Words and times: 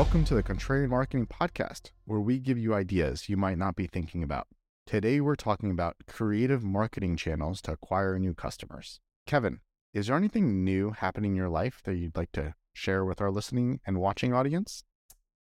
Welcome 0.00 0.24
to 0.24 0.34
the 0.34 0.42
Contrarian 0.42 0.88
Marketing 0.88 1.26
Podcast, 1.26 1.90
where 2.06 2.20
we 2.20 2.38
give 2.38 2.56
you 2.56 2.72
ideas 2.72 3.28
you 3.28 3.36
might 3.36 3.58
not 3.58 3.76
be 3.76 3.86
thinking 3.86 4.22
about. 4.22 4.46
Today, 4.86 5.20
we're 5.20 5.36
talking 5.36 5.70
about 5.70 5.96
creative 6.08 6.64
marketing 6.64 7.18
channels 7.18 7.60
to 7.60 7.72
acquire 7.72 8.18
new 8.18 8.32
customers. 8.32 8.98
Kevin, 9.26 9.60
is 9.92 10.06
there 10.06 10.16
anything 10.16 10.64
new 10.64 10.92
happening 10.92 11.32
in 11.32 11.36
your 11.36 11.50
life 11.50 11.82
that 11.84 11.96
you'd 11.96 12.16
like 12.16 12.32
to 12.32 12.54
share 12.72 13.04
with 13.04 13.20
our 13.20 13.30
listening 13.30 13.80
and 13.86 14.00
watching 14.00 14.32
audience? 14.32 14.84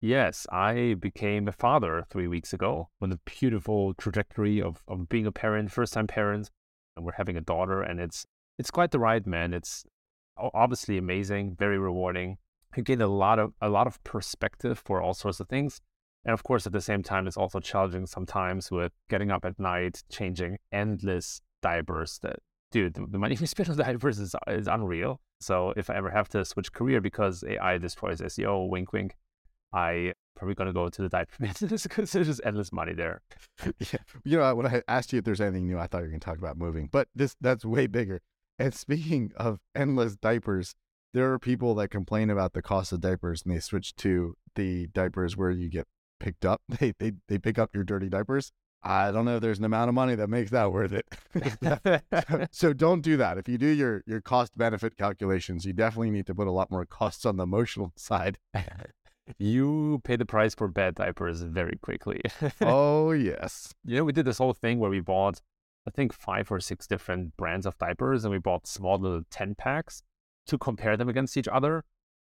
Yes, 0.01 0.45
I 0.51 0.97
became 0.99 1.47
a 1.47 1.53
father 1.53 2.03
three 2.09 2.27
weeks 2.27 2.51
ago 2.51 2.89
on 3.01 3.13
a 3.13 3.19
beautiful 3.23 3.93
trajectory 3.93 4.61
of, 4.61 4.83
of 4.85 5.07
being 5.07 5.25
a 5.25 5.31
parent, 5.31 5.71
first 5.71 5.93
time 5.93 6.07
parent, 6.07 6.51
and 6.97 7.05
we're 7.05 7.13
having 7.13 7.37
a 7.37 7.41
daughter, 7.41 7.81
and 7.81 8.01
it's 8.01 8.25
it's 8.59 8.69
quite 8.69 8.91
the 8.91 8.99
ride, 8.99 9.25
man. 9.25 9.53
It's 9.53 9.85
obviously 10.37 10.97
amazing, 10.97 11.55
very 11.57 11.79
rewarding. 11.79 12.37
I 12.75 12.81
gained 12.81 13.01
a 13.01 13.07
lot 13.07 13.39
of 13.39 13.53
a 13.61 13.69
lot 13.69 13.87
of 13.87 14.03
perspective 14.03 14.79
for 14.79 15.01
all 15.01 15.13
sorts 15.13 15.39
of 15.39 15.47
things. 15.49 15.81
And 16.23 16.33
of 16.33 16.43
course, 16.43 16.67
at 16.67 16.73
the 16.73 16.81
same 16.81 17.01
time, 17.01 17.27
it's 17.27 17.37
also 17.37 17.59
challenging 17.59 18.05
sometimes 18.05 18.69
with 18.71 18.91
getting 19.09 19.31
up 19.31 19.43
at 19.43 19.59
night, 19.59 20.03
changing 20.11 20.57
endless 20.71 21.41
diapers. 21.61 22.19
That 22.21 22.37
dude, 22.71 22.93
the 22.93 23.17
money 23.17 23.37
we 23.41 23.45
spend 23.47 23.69
on 23.69 23.77
diapers 23.77 24.19
is 24.19 24.35
is 24.47 24.67
unreal. 24.67 25.19
So 25.39 25.73
if 25.75 25.89
I 25.89 25.95
ever 25.95 26.11
have 26.11 26.29
to 26.29 26.45
switch 26.45 26.71
career 26.71 27.01
because 27.01 27.43
AI 27.43 27.77
destroys 27.77 28.21
SEO, 28.21 28.69
wink 28.69 28.93
wink, 28.93 29.15
I 29.73 30.13
probably 30.35 30.55
gonna 30.55 30.73
go 30.73 30.89
to 30.89 31.01
the 31.01 31.09
diaper 31.09 31.33
business 31.39 31.83
because 31.83 32.11
there's 32.11 32.27
just 32.27 32.41
endless 32.45 32.71
money 32.71 32.93
there. 32.93 33.21
yeah, 33.79 33.99
you 34.23 34.37
know, 34.37 34.55
when 34.55 34.67
I 34.67 34.81
asked 34.87 35.11
you 35.11 35.19
if 35.19 35.25
there's 35.25 35.41
anything 35.41 35.67
new, 35.67 35.79
I 35.79 35.87
thought 35.87 35.99
you 35.99 36.05
were 36.05 36.09
gonna 36.09 36.19
talk 36.19 36.37
about 36.37 36.57
moving, 36.57 36.89
but 36.91 37.07
this 37.15 37.35
that's 37.41 37.65
way 37.65 37.87
bigger. 37.87 38.21
And 38.59 38.73
speaking 38.73 39.31
of 39.37 39.59
endless 39.75 40.15
diapers, 40.15 40.75
there 41.13 41.31
are 41.31 41.39
people 41.39 41.75
that 41.75 41.89
complain 41.89 42.29
about 42.29 42.53
the 42.53 42.61
cost 42.61 42.91
of 42.91 43.01
diapers 43.01 43.43
and 43.43 43.53
they 43.53 43.59
switch 43.59 43.95
to 43.97 44.35
the 44.55 44.87
diapers 44.87 45.35
where 45.35 45.51
you 45.51 45.69
get 45.69 45.87
picked 46.19 46.45
up. 46.45 46.61
They 46.79 46.93
they 46.99 47.13
they 47.27 47.37
pick 47.37 47.59
up 47.59 47.71
your 47.73 47.83
dirty 47.83 48.09
diapers. 48.09 48.51
I 48.83 49.11
don't 49.11 49.25
know 49.25 49.35
if 49.35 49.41
there's 49.41 49.59
an 49.59 49.65
amount 49.65 49.89
of 49.89 49.95
money 49.95 50.15
that 50.15 50.27
makes 50.27 50.49
that 50.51 50.71
worth 50.71 50.91
it. 50.91 51.05
so, 52.29 52.47
so, 52.51 52.73
don't 52.73 53.01
do 53.01 53.15
that. 53.17 53.37
If 53.37 53.47
you 53.47 53.57
do 53.57 53.67
your 53.67 54.03
your 54.07 54.21
cost 54.21 54.57
benefit 54.57 54.97
calculations, 54.97 55.65
you 55.65 55.73
definitely 55.73 56.09
need 56.09 56.25
to 56.27 56.35
put 56.35 56.47
a 56.47 56.51
lot 56.51 56.71
more 56.71 56.85
costs 56.85 57.25
on 57.25 57.37
the 57.37 57.43
emotional 57.43 57.93
side. 57.95 58.39
you 59.37 60.01
pay 60.03 60.15
the 60.15 60.25
price 60.25 60.55
for 60.55 60.67
bad 60.67 60.95
diapers 60.95 61.41
very 61.43 61.77
quickly. 61.81 62.21
oh 62.61 63.11
yes. 63.11 63.73
You 63.85 63.97
know, 63.97 64.03
we 64.03 64.13
did 64.13 64.25
this 64.25 64.39
whole 64.39 64.53
thing 64.53 64.79
where 64.79 64.89
we 64.89 64.99
bought 64.99 65.41
I 65.87 65.91
think 65.91 66.13
five 66.13 66.51
or 66.51 66.59
six 66.59 66.87
different 66.87 67.35
brands 67.37 67.65
of 67.65 67.77
diapers 67.77 68.23
and 68.23 68.31
we 68.31 68.37
bought 68.39 68.67
small 68.67 68.99
little 68.99 69.23
10 69.31 69.55
packs 69.55 70.03
to 70.47 70.57
compare 70.57 70.97
them 70.97 71.09
against 71.09 71.37
each 71.37 71.47
other. 71.47 71.83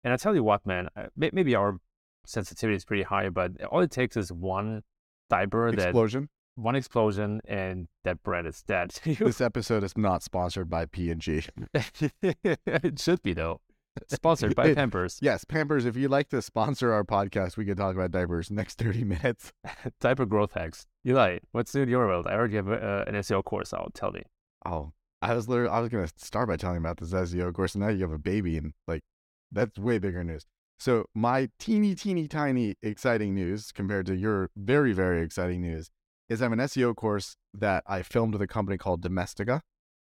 And 0.04 0.14
I 0.14 0.18
tell 0.18 0.36
you 0.36 0.44
what, 0.44 0.66
man, 0.66 0.90
uh, 0.96 1.08
maybe 1.16 1.56
our 1.56 1.78
sensitivity 2.26 2.76
is 2.76 2.86
pretty 2.86 3.04
high, 3.04 3.30
but 3.30 3.64
all 3.66 3.82
it 3.82 3.92
takes 3.92 4.18
is 4.18 4.32
one 4.32 4.84
diaper 5.30 5.72
that 5.72 5.80
explosion. 5.80 6.24
That, 6.24 6.62
one 6.62 6.76
explosion 6.76 7.42
and 7.46 7.88
that 8.04 8.24
bread 8.24 8.46
is 8.46 8.62
dead. 8.64 8.92
this 9.06 9.42
episode 9.42 9.84
is 9.84 9.98
not 9.98 10.24
sponsored 10.24 10.70
by 10.70 10.86
P&G. 10.86 11.44
it 11.74 13.00
should 13.00 13.22
be 13.22 13.34
though. 13.34 13.62
Sponsored 14.08 14.56
by 14.56 14.74
Pampers. 14.76 15.20
yes, 15.22 15.44
Pampers. 15.44 15.86
If 15.86 15.98
you'd 15.98 16.12
like 16.12 16.30
to 16.30 16.42
sponsor 16.42 16.94
our 16.94 17.04
podcast, 17.04 17.58
we 17.58 17.66
could 17.66 17.78
talk 17.78 17.94
about 17.94 18.12
diapers 18.12 18.50
next 18.50 18.78
30 18.78 19.04
minutes. 19.04 19.52
Diaper 20.00 20.26
growth 20.26 20.54
hacks. 20.54 20.88
Eli, 21.06 21.40
what's 21.52 21.76
new 21.76 21.82
in 21.82 21.90
your 21.90 22.08
world? 22.08 22.28
I 22.28 22.34
already 22.34 22.56
have 22.56 22.70
uh, 22.70 23.04
an 23.08 23.16
SEO 23.16 23.44
course 23.44 23.74
out. 23.74 23.94
Tell 23.94 24.12
me. 24.12 24.24
Oh, 24.66 24.94
I 25.22 25.36
was 25.36 25.48
literally, 25.48 25.70
I 25.70 25.80
was 25.80 25.90
going 25.90 26.06
to 26.06 26.14
start 26.18 26.48
by 26.48 26.58
telling 26.58 26.78
about 26.78 26.98
this 26.98 27.12
SEO 27.12 27.54
course, 27.54 27.76
and 27.76 27.84
now 27.84 27.90
you 27.90 28.02
have 28.02 28.12
a 28.12 28.18
baby, 28.18 28.58
and 28.58 28.74
like, 28.88 29.04
that's 29.52 29.78
way 29.78 30.00
bigger 30.00 30.24
news. 30.24 30.46
So, 30.80 31.06
my 31.14 31.50
teeny, 31.60 31.94
teeny, 31.94 32.28
tiny 32.28 32.76
exciting 32.82 33.36
news 33.36 33.72
compared 33.72 34.08
to 34.08 34.16
your 34.16 34.50
very, 34.56 34.94
very 34.94 35.22
exciting 35.22 35.62
news 35.62 35.92
is 36.28 36.42
I 36.42 36.46
have 36.46 36.54
an 36.54 36.60
SEO 36.60 36.96
course 36.96 37.36
that 37.54 37.84
I 37.86 38.02
filmed 38.02 38.34
with 38.34 38.42
a 38.42 38.48
company 38.48 38.78
called 38.78 39.02
Domestika, 39.02 39.62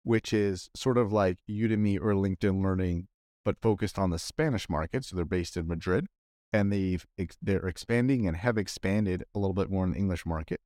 which 0.03 0.33
is 0.33 0.69
sort 0.75 0.97
of 0.97 1.13
like 1.13 1.37
Udemy 1.47 1.99
or 1.99 2.13
LinkedIn 2.13 2.63
Learning, 2.63 3.07
but 3.45 3.61
focused 3.61 3.99
on 3.99 4.09
the 4.09 4.17
Spanish 4.17 4.67
market. 4.67 5.05
So, 5.05 5.15
they're 5.15 5.25
based 5.25 5.57
in 5.57 5.67
Madrid 5.67 6.07
and 6.53 6.71
they've 6.71 7.05
they're 7.41 7.67
expanding 7.67 8.27
and 8.27 8.37
have 8.37 8.57
expanded 8.57 9.25
a 9.35 9.39
little 9.39 9.55
bit 9.55 9.69
more 9.69 9.83
in 9.83 9.91
the 9.91 9.97
English 9.97 10.25
market. 10.25 10.61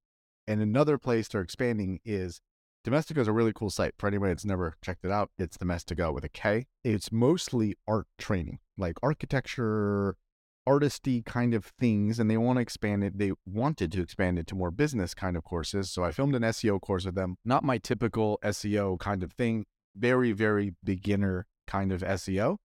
And 0.47 0.61
another 0.61 0.97
place 0.97 1.27
they're 1.27 1.41
expanding 1.41 1.99
is 2.05 2.39
Domestika 2.87 3.17
is 3.17 3.27
a 3.27 3.33
really 3.33 3.51
cool 3.51 3.69
site. 3.69 3.95
For 3.97 4.07
anyone 4.07 4.29
that's 4.29 4.45
never 4.45 4.77
checked 4.81 5.03
it 5.03 5.11
out, 5.11 5.29
it's 5.37 5.57
Domestika 5.57 6.13
with 6.13 6.23
a 6.23 6.29
K. 6.29 6.67
It's 6.85 7.11
mostly 7.11 7.75
art 7.85 8.07
training, 8.17 8.59
like 8.77 8.95
architecture, 9.03 10.15
artisty 10.65 11.25
kind 11.25 11.53
of 11.53 11.65
things, 11.65 12.17
and 12.17 12.31
they 12.31 12.37
want 12.37 12.57
to 12.57 12.61
expand 12.61 13.03
it. 13.03 13.17
They 13.17 13.33
wanted 13.45 13.91
to 13.91 14.01
expand 14.01 14.39
it 14.39 14.47
to 14.47 14.55
more 14.55 14.71
business 14.71 15.13
kind 15.13 15.35
of 15.35 15.43
courses. 15.43 15.89
So 15.91 16.05
I 16.05 16.13
filmed 16.13 16.33
an 16.33 16.43
SEO 16.43 16.79
course 16.79 17.03
with 17.03 17.15
them. 17.15 17.35
Not 17.43 17.65
my 17.65 17.77
typical 17.77 18.39
SEO 18.41 18.97
kind 18.97 19.21
of 19.21 19.33
thing, 19.33 19.65
very, 19.93 20.31
very 20.31 20.73
beginner 20.81 21.45
kind 21.67 21.91
of 21.91 21.99
SEO. 22.03 22.55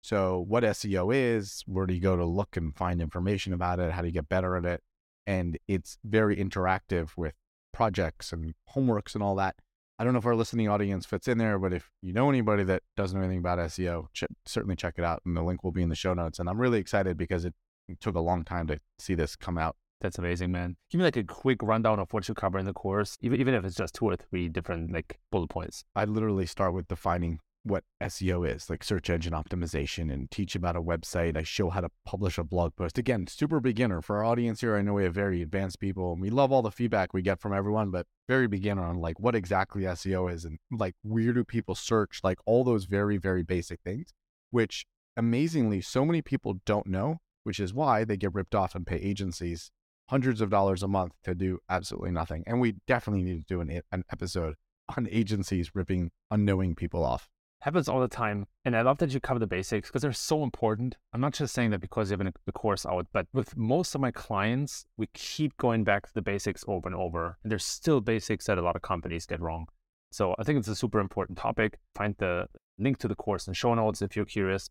So, 0.00 0.44
what 0.46 0.62
SEO 0.62 1.12
is, 1.12 1.64
where 1.66 1.86
do 1.86 1.94
you 1.94 2.00
go 2.00 2.16
to 2.16 2.24
look 2.24 2.56
and 2.56 2.72
find 2.76 3.02
information 3.02 3.52
about 3.52 3.80
it? 3.80 3.90
How 3.90 4.02
do 4.02 4.06
you 4.06 4.14
get 4.14 4.28
better 4.28 4.56
at 4.56 4.64
it? 4.64 4.80
And 5.26 5.58
it's 5.66 5.98
very 6.04 6.36
interactive 6.36 7.16
with 7.16 7.34
projects 7.72 8.32
and 8.32 8.54
homeworks 8.76 9.14
and 9.14 9.24
all 9.24 9.34
that. 9.36 9.56
I 9.98 10.04
don't 10.04 10.14
know 10.14 10.18
if 10.18 10.26
our 10.26 10.34
listening 10.34 10.68
audience 10.68 11.06
fits 11.06 11.28
in 11.28 11.38
there, 11.38 11.58
but 11.58 11.72
if 11.72 11.90
you 12.02 12.12
know 12.12 12.28
anybody 12.28 12.64
that 12.64 12.82
doesn't 12.96 13.16
know 13.16 13.24
anything 13.24 13.38
about 13.38 13.58
SEO, 13.58 14.06
ch- 14.12 14.24
certainly 14.46 14.74
check 14.74 14.94
it 14.98 15.04
out. 15.04 15.22
And 15.24 15.36
the 15.36 15.42
link 15.42 15.62
will 15.62 15.70
be 15.70 15.82
in 15.82 15.90
the 15.90 15.94
show 15.94 16.14
notes. 16.14 16.38
And 16.38 16.48
I'm 16.48 16.60
really 16.60 16.78
excited 16.78 17.16
because 17.16 17.44
it 17.44 17.54
took 18.00 18.14
a 18.14 18.20
long 18.20 18.44
time 18.44 18.66
to 18.68 18.80
see 18.98 19.14
this 19.14 19.36
come 19.36 19.58
out. 19.58 19.76
That's 20.00 20.18
amazing, 20.18 20.50
man. 20.50 20.76
Give 20.90 20.98
me 20.98 21.04
like 21.04 21.16
a 21.16 21.22
quick 21.22 21.62
rundown 21.62 22.00
of 22.00 22.12
what 22.12 22.28
you 22.28 22.34
cover 22.34 22.58
in 22.58 22.66
the 22.66 22.72
course, 22.72 23.16
even 23.20 23.38
even 23.40 23.54
if 23.54 23.64
it's 23.64 23.76
just 23.76 23.94
two 23.94 24.06
or 24.06 24.16
three 24.16 24.48
different 24.48 24.92
like 24.92 25.20
bullet 25.30 25.48
points. 25.48 25.84
I 25.94 26.04
literally 26.04 26.46
start 26.46 26.74
with 26.74 26.88
defining 26.88 27.38
what 27.64 27.84
SEO 28.02 28.48
is, 28.48 28.68
like 28.68 28.82
search 28.82 29.08
engine 29.08 29.32
optimization, 29.32 30.12
and 30.12 30.30
teach 30.30 30.54
about 30.54 30.76
a 30.76 30.82
website. 30.82 31.36
I 31.36 31.42
show 31.42 31.70
how 31.70 31.80
to 31.80 31.90
publish 32.04 32.38
a 32.38 32.44
blog 32.44 32.74
post. 32.74 32.98
Again, 32.98 33.26
super 33.26 33.60
beginner 33.60 34.02
for 34.02 34.16
our 34.16 34.24
audience 34.24 34.60
here. 34.60 34.76
I 34.76 34.82
know 34.82 34.94
we 34.94 35.04
have 35.04 35.14
very 35.14 35.42
advanced 35.42 35.78
people, 35.78 36.12
and 36.12 36.20
we 36.20 36.30
love 36.30 36.50
all 36.50 36.62
the 36.62 36.70
feedback 36.70 37.14
we 37.14 37.22
get 37.22 37.40
from 37.40 37.52
everyone, 37.52 37.90
but 37.90 38.06
very 38.28 38.48
beginner 38.48 38.84
on 38.84 38.96
like 38.96 39.20
what 39.20 39.34
exactly 39.34 39.82
SEO 39.82 40.32
is 40.32 40.44
and 40.44 40.58
like 40.70 40.94
where 41.02 41.32
do 41.32 41.44
people 41.44 41.74
search, 41.74 42.20
like 42.24 42.38
all 42.46 42.64
those 42.64 42.86
very, 42.86 43.16
very 43.16 43.42
basic 43.42 43.80
things, 43.82 44.12
which 44.50 44.84
amazingly 45.16 45.80
so 45.80 46.04
many 46.04 46.22
people 46.22 46.60
don't 46.66 46.86
know, 46.86 47.18
which 47.44 47.60
is 47.60 47.72
why 47.72 48.04
they 48.04 48.16
get 48.16 48.34
ripped 48.34 48.54
off 48.54 48.74
and 48.74 48.86
pay 48.86 48.96
agencies 48.96 49.70
hundreds 50.08 50.40
of 50.40 50.50
dollars 50.50 50.82
a 50.82 50.88
month 50.88 51.12
to 51.24 51.34
do 51.34 51.58
absolutely 51.70 52.10
nothing. 52.10 52.42
And 52.46 52.60
we 52.60 52.74
definitely 52.86 53.22
need 53.22 53.38
to 53.38 53.46
do 53.46 53.60
an, 53.60 53.82
an 53.92 54.04
episode 54.10 54.56
on 54.96 55.08
agencies 55.10 55.70
ripping 55.74 56.10
unknowing 56.30 56.74
people 56.74 57.04
off 57.04 57.28
happens 57.62 57.88
all 57.88 58.00
the 58.00 58.08
time. 58.08 58.46
And 58.64 58.76
I 58.76 58.82
love 58.82 58.98
that 58.98 59.14
you 59.14 59.20
cover 59.20 59.38
the 59.38 59.46
basics 59.46 59.88
because 59.88 60.02
they're 60.02 60.12
so 60.12 60.42
important. 60.42 60.96
I'm 61.12 61.20
not 61.20 61.32
just 61.32 61.54
saying 61.54 61.70
that 61.70 61.80
because 61.80 62.10
you 62.10 62.18
have 62.18 62.32
the 62.44 62.52
course 62.52 62.84
out, 62.84 63.06
but 63.12 63.26
with 63.32 63.56
most 63.56 63.94
of 63.94 64.00
my 64.00 64.10
clients, 64.10 64.84
we 64.96 65.06
keep 65.14 65.56
going 65.58 65.84
back 65.84 66.06
to 66.08 66.14
the 66.14 66.22
basics 66.22 66.64
over 66.66 66.88
and 66.88 66.96
over. 66.96 67.38
And 67.42 67.50
there's 67.50 67.64
still 67.64 68.00
basics 68.00 68.46
that 68.46 68.58
a 68.58 68.62
lot 68.62 68.74
of 68.74 68.82
companies 68.82 69.26
get 69.26 69.40
wrong. 69.40 69.66
So 70.10 70.34
I 70.38 70.42
think 70.42 70.58
it's 70.58 70.68
a 70.68 70.74
super 70.74 70.98
important 70.98 71.38
topic. 71.38 71.78
Find 71.94 72.16
the 72.18 72.46
link 72.78 72.98
to 72.98 73.08
the 73.08 73.14
course 73.14 73.46
in 73.46 73.54
show 73.54 73.74
notes 73.74 74.02
if 74.02 74.16
you're 74.16 74.24
curious. 74.24 74.68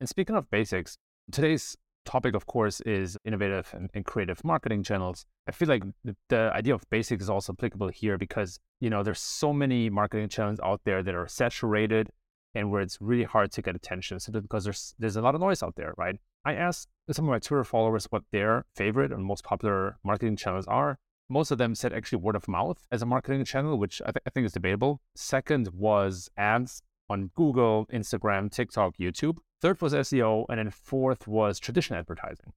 And 0.00 0.08
speaking 0.08 0.34
of 0.34 0.50
basics, 0.50 0.98
today's 1.30 1.76
topic, 2.04 2.34
of 2.34 2.46
course, 2.46 2.80
is 2.80 3.16
innovative 3.24 3.70
and, 3.72 3.88
and, 3.94 4.04
creative 4.04 4.42
marketing 4.44 4.82
channels. 4.82 5.24
I 5.46 5.52
feel 5.52 5.68
like 5.68 5.84
the, 6.04 6.16
the, 6.28 6.50
idea 6.52 6.74
of 6.74 6.82
basics 6.90 7.22
is 7.22 7.30
also 7.30 7.52
applicable 7.52 7.88
here 7.88 8.18
because, 8.18 8.58
you 8.80 8.90
know, 8.90 9.04
there's 9.04 9.20
so 9.20 9.52
many 9.52 9.88
marketing 9.88 10.28
channels 10.28 10.58
out 10.64 10.80
there 10.84 11.04
that 11.04 11.14
are 11.14 11.28
saturated 11.28 12.10
and 12.54 12.70
where 12.70 12.82
it's 12.82 12.98
really 13.00 13.24
hard 13.24 13.52
to 13.52 13.62
get 13.62 13.74
attention 13.74 14.20
simply 14.20 14.40
because 14.40 14.64
there's 14.64 14.94
there's 14.98 15.16
a 15.16 15.22
lot 15.22 15.34
of 15.34 15.40
noise 15.40 15.62
out 15.62 15.76
there, 15.76 15.94
right? 15.96 16.16
I 16.44 16.54
asked 16.54 16.88
some 17.10 17.26
of 17.26 17.30
my 17.30 17.38
Twitter 17.38 17.64
followers 17.64 18.06
what 18.10 18.24
their 18.32 18.64
favorite 18.74 19.12
and 19.12 19.24
most 19.24 19.44
popular 19.44 19.98
marketing 20.04 20.36
channels 20.36 20.66
are. 20.66 20.98
Most 21.28 21.50
of 21.50 21.58
them 21.58 21.74
said 21.74 21.92
actually 21.92 22.18
word 22.18 22.36
of 22.36 22.48
mouth 22.48 22.86
as 22.90 23.00
a 23.00 23.06
marketing 23.06 23.44
channel, 23.44 23.78
which 23.78 24.02
I, 24.02 24.12
th- 24.12 24.22
I 24.26 24.30
think 24.30 24.46
is 24.46 24.52
debatable. 24.52 25.00
Second 25.14 25.68
was 25.72 26.28
ads 26.36 26.82
on 27.08 27.30
Google, 27.34 27.86
Instagram, 27.92 28.50
TikTok, 28.50 28.96
YouTube. 28.96 29.38
Third 29.60 29.80
was 29.80 29.94
SEO, 29.94 30.46
and 30.48 30.58
then 30.58 30.70
fourth 30.70 31.28
was 31.28 31.60
traditional 31.60 32.00
advertising. 32.00 32.52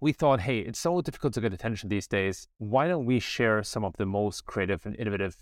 We 0.00 0.12
thought, 0.12 0.40
hey, 0.40 0.60
it's 0.60 0.78
so 0.78 1.00
difficult 1.00 1.34
to 1.34 1.40
get 1.40 1.52
attention 1.52 1.88
these 1.88 2.06
days. 2.06 2.46
Why 2.58 2.88
don't 2.88 3.04
we 3.04 3.20
share 3.20 3.62
some 3.62 3.84
of 3.84 3.96
the 3.96 4.06
most 4.06 4.46
creative 4.46 4.84
and 4.86 4.96
innovative 4.96 5.36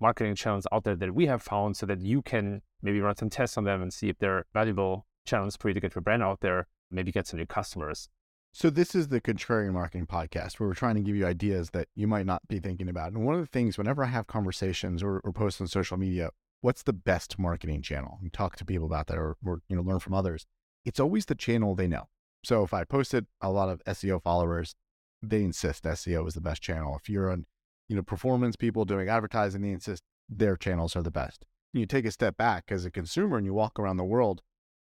marketing 0.00 0.34
channels 0.34 0.66
out 0.72 0.84
there 0.84 0.96
that 0.96 1.14
we 1.14 1.26
have 1.26 1.42
found 1.42 1.76
so 1.76 1.86
that 1.86 2.00
you 2.00 2.22
can 2.22 2.62
maybe 2.82 3.00
run 3.00 3.16
some 3.16 3.30
tests 3.30 3.56
on 3.56 3.64
them 3.64 3.82
and 3.82 3.92
see 3.92 4.08
if 4.08 4.18
they're 4.18 4.46
valuable 4.52 5.06
channels 5.26 5.56
for 5.56 5.68
you 5.68 5.74
to 5.74 5.80
get 5.80 5.94
your 5.94 6.02
brand 6.02 6.22
out 6.22 6.40
there, 6.40 6.66
maybe 6.90 7.12
get 7.12 7.26
some 7.26 7.38
new 7.38 7.46
customers. 7.46 8.08
So 8.52 8.70
this 8.70 8.94
is 8.94 9.08
the 9.08 9.20
Contrarian 9.20 9.72
Marketing 9.72 10.06
Podcast 10.06 10.58
where 10.58 10.68
we're 10.68 10.74
trying 10.74 10.96
to 10.96 11.02
give 11.02 11.14
you 11.14 11.26
ideas 11.26 11.70
that 11.70 11.88
you 11.94 12.06
might 12.06 12.26
not 12.26 12.46
be 12.48 12.58
thinking 12.58 12.88
about. 12.88 13.12
And 13.12 13.24
one 13.24 13.34
of 13.34 13.40
the 13.40 13.46
things, 13.46 13.76
whenever 13.76 14.02
I 14.02 14.08
have 14.08 14.26
conversations 14.26 15.02
or, 15.02 15.20
or 15.20 15.32
post 15.32 15.60
on 15.60 15.66
social 15.66 15.96
media, 15.96 16.30
what's 16.60 16.82
the 16.82 16.92
best 16.92 17.38
marketing 17.38 17.82
channel? 17.82 18.18
And 18.20 18.32
talk 18.32 18.56
to 18.56 18.64
people 18.64 18.86
about 18.86 19.06
that 19.08 19.18
or, 19.18 19.36
or 19.44 19.60
you 19.68 19.76
know 19.76 19.82
learn 19.82 20.00
from 20.00 20.14
others. 20.14 20.46
It's 20.84 20.98
always 20.98 21.26
the 21.26 21.34
channel 21.34 21.74
they 21.74 21.86
know. 21.86 22.08
So 22.42 22.62
if 22.62 22.72
I 22.72 22.84
posted 22.84 23.26
a 23.40 23.50
lot 23.50 23.68
of 23.68 23.84
SEO 23.84 24.22
followers, 24.22 24.74
they 25.22 25.42
insist 25.42 25.84
SEO 25.84 26.26
is 26.26 26.34
the 26.34 26.40
best 26.40 26.62
channel. 26.62 26.96
If 26.96 27.08
you're 27.08 27.30
on, 27.30 27.46
you 27.88 27.96
know, 27.96 28.02
performance 28.02 28.56
people 28.56 28.84
doing 28.84 29.08
advertising, 29.08 29.62
they 29.62 29.70
insist 29.70 30.02
their 30.28 30.56
channels 30.56 30.94
are 30.94 31.02
the 31.02 31.10
best. 31.10 31.44
You 31.72 31.86
take 31.86 32.04
a 32.04 32.10
step 32.10 32.36
back 32.36 32.64
as 32.70 32.84
a 32.84 32.90
consumer 32.90 33.36
and 33.36 33.46
you 33.46 33.54
walk 33.54 33.78
around 33.78 33.96
the 33.96 34.04
world, 34.04 34.42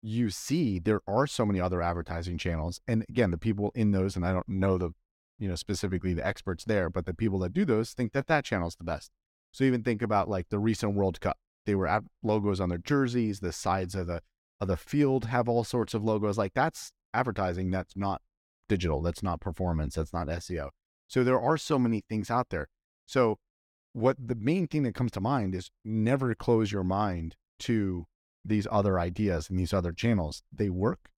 you 0.02 0.30
see 0.30 0.78
there 0.78 1.00
are 1.06 1.26
so 1.26 1.44
many 1.44 1.60
other 1.60 1.82
advertising 1.82 2.38
channels. 2.38 2.80
And 2.86 3.04
again, 3.08 3.30
the 3.30 3.38
people 3.38 3.72
in 3.74 3.92
those, 3.92 4.16
and 4.16 4.24
I 4.24 4.32
don't 4.32 4.48
know 4.48 4.78
the, 4.78 4.90
you 5.38 5.48
know, 5.48 5.54
specifically 5.54 6.14
the 6.14 6.26
experts 6.26 6.64
there, 6.64 6.88
but 6.90 7.06
the 7.06 7.14
people 7.14 7.38
that 7.40 7.52
do 7.52 7.64
those 7.64 7.92
think 7.92 8.12
that 8.12 8.26
that 8.28 8.44
channel 8.44 8.68
is 8.68 8.76
the 8.76 8.84
best. 8.84 9.10
So 9.52 9.64
even 9.64 9.82
think 9.82 10.02
about 10.02 10.28
like 10.28 10.48
the 10.50 10.58
recent 10.58 10.94
World 10.94 11.20
Cup. 11.20 11.38
They 11.66 11.74
were 11.74 11.88
at 11.88 12.04
logos 12.22 12.60
on 12.60 12.68
their 12.68 12.78
jerseys, 12.78 13.40
the 13.40 13.52
sides 13.52 13.94
of 13.94 14.06
the 14.06 14.22
of 14.60 14.68
the 14.68 14.76
field 14.76 15.26
have 15.26 15.48
all 15.48 15.64
sorts 15.64 15.94
of 15.94 16.02
logos. 16.02 16.38
Like 16.38 16.54
that's 16.54 16.92
advertising. 17.14 17.70
That's 17.70 17.96
not 17.96 18.22
digital. 18.68 19.02
That's 19.02 19.22
not 19.22 19.40
performance. 19.40 19.94
That's 19.94 20.12
not 20.12 20.28
SEO. 20.28 20.70
So 21.06 21.24
there 21.24 21.40
are 21.40 21.56
so 21.56 21.78
many 21.78 22.02
things 22.08 22.30
out 22.30 22.50
there. 22.50 22.68
So 23.08 23.38
what 23.94 24.16
the 24.24 24.34
main 24.34 24.68
thing 24.68 24.82
that 24.84 24.94
comes 24.94 25.10
to 25.12 25.20
mind 25.20 25.54
is 25.54 25.70
never 25.84 26.34
close 26.34 26.70
your 26.70 26.84
mind 26.84 27.36
to 27.60 28.06
these 28.44 28.66
other 28.70 29.00
ideas 29.00 29.48
and 29.48 29.58
these 29.58 29.72
other 29.72 29.92
channels. 29.92 30.42
They 30.52 30.68
work. 30.68 31.10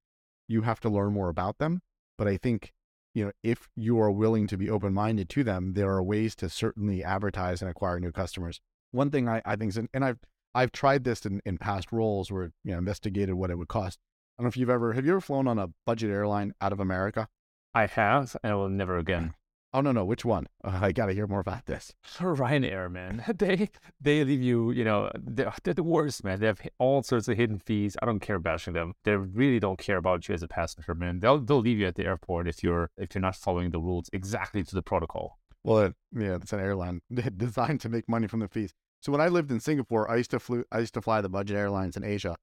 You 0.47 0.61
have 0.61 0.79
to 0.81 0.89
learn 0.89 1.13
more 1.13 1.29
about 1.29 1.57
them. 1.57 1.81
But 2.17 2.27
I 2.27 2.37
think, 2.37 2.73
you 3.13 3.25
know, 3.25 3.31
if 3.43 3.69
you 3.75 3.99
are 3.99 4.11
willing 4.11 4.47
to 4.47 4.57
be 4.57 4.69
open 4.69 4.93
minded 4.93 5.29
to 5.29 5.43
them, 5.43 5.73
there 5.73 5.89
are 5.91 6.03
ways 6.03 6.35
to 6.35 6.49
certainly 6.49 7.03
advertise 7.03 7.61
and 7.61 7.69
acquire 7.69 7.99
new 7.99 8.11
customers. 8.11 8.61
One 8.91 9.09
thing 9.09 9.27
I, 9.27 9.41
I 9.45 9.55
think 9.55 9.69
is, 9.69 9.77
and 9.93 10.05
I've 10.05 10.19
I've 10.53 10.71
tried 10.71 11.03
this 11.03 11.25
in, 11.25 11.41
in 11.45 11.57
past 11.57 11.91
roles 11.91 12.31
where 12.31 12.51
you 12.63 12.71
know 12.71 12.77
investigated 12.77 13.35
what 13.35 13.51
it 13.51 13.57
would 13.57 13.67
cost. 13.67 13.99
I 14.37 14.41
don't 14.41 14.45
know 14.45 14.49
if 14.49 14.57
you've 14.57 14.69
ever 14.69 14.93
have 14.93 15.05
you 15.05 15.11
ever 15.11 15.21
flown 15.21 15.47
on 15.47 15.59
a 15.59 15.69
budget 15.85 16.09
airline 16.09 16.53
out 16.61 16.73
of 16.73 16.79
America? 16.79 17.27
I 17.73 17.85
have, 17.85 18.35
and 18.43 18.51
I 18.51 18.55
will 18.55 18.69
never 18.69 18.97
again. 18.97 19.33
Oh 19.71 19.81
no, 19.81 19.91
no, 19.91 20.03
which 20.03 20.25
one? 20.25 20.47
Uh, 20.63 20.79
I 20.83 20.91
got 20.91 21.07
to 21.07 21.13
hear 21.13 21.27
more 21.27 21.39
about 21.39 21.65
this. 21.65 21.93
Ryanair, 22.17 22.91
man, 22.91 23.23
they 23.37 23.69
they 24.01 24.23
leave 24.23 24.41
you, 24.41 24.71
you 24.71 24.83
know, 24.83 25.11
they're, 25.15 25.53
they're, 25.63 25.73
the 25.73 25.83
worst, 25.83 26.23
man. 26.23 26.39
They 26.39 26.47
have 26.47 26.61
all 26.79 27.03
sorts 27.03 27.27
of 27.27 27.37
hidden 27.37 27.59
fees. 27.59 27.95
I 28.01 28.05
don't 28.05 28.19
care 28.19 28.39
bashing 28.39 28.73
them. 28.73 28.93
They 29.03 29.15
really 29.15 29.59
don't 29.59 29.77
care 29.77 29.97
about 29.97 30.27
you 30.27 30.33
as 30.33 30.43
a 30.43 30.47
passenger, 30.47 30.95
man. 30.95 31.19
They'll 31.19 31.39
they'll 31.39 31.59
leave 31.59 31.79
you 31.79 31.87
at 31.87 31.95
the 31.95 32.05
airport 32.05 32.47
if 32.47 32.63
you're 32.63 32.89
if 32.97 33.13
you're 33.13 33.21
not 33.21 33.35
following 33.35 33.71
the 33.71 33.79
rules 33.79 34.09
exactly 34.11 34.63
to 34.63 34.75
the 34.75 34.81
protocol. 34.81 35.39
Well, 35.63 35.79
it, 35.79 35.95
yeah, 36.15 36.35
it's 36.35 36.53
an 36.53 36.59
airline 36.59 37.01
designed 37.37 37.81
to 37.81 37.89
make 37.89 38.07
money 38.07 38.27
from 38.27 38.39
the 38.39 38.47
fees. 38.47 38.73
So 39.01 39.11
when 39.11 39.21
I 39.21 39.27
lived 39.27 39.51
in 39.51 39.59
Singapore, 39.59 40.09
I 40.09 40.17
used 40.17 40.31
to 40.31 40.39
flew, 40.39 40.63
I 40.71 40.79
used 40.79 40.93
to 40.95 41.01
fly 41.01 41.21
the 41.21 41.29
budget 41.29 41.55
airlines 41.55 41.95
in 41.95 42.03
Asia, 42.03 42.37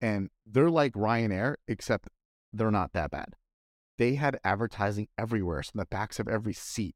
and 0.00 0.30
they're 0.46 0.70
like 0.70 0.92
Ryanair, 0.92 1.56
except 1.66 2.08
they're 2.52 2.70
not 2.70 2.92
that 2.92 3.10
bad 3.10 3.34
they 4.00 4.14
had 4.14 4.40
advertising 4.42 5.08
everywhere. 5.18 5.62
So 5.62 5.72
in 5.74 5.78
the 5.78 5.84
backs 5.84 6.18
of 6.18 6.26
every 6.26 6.54
seat, 6.54 6.94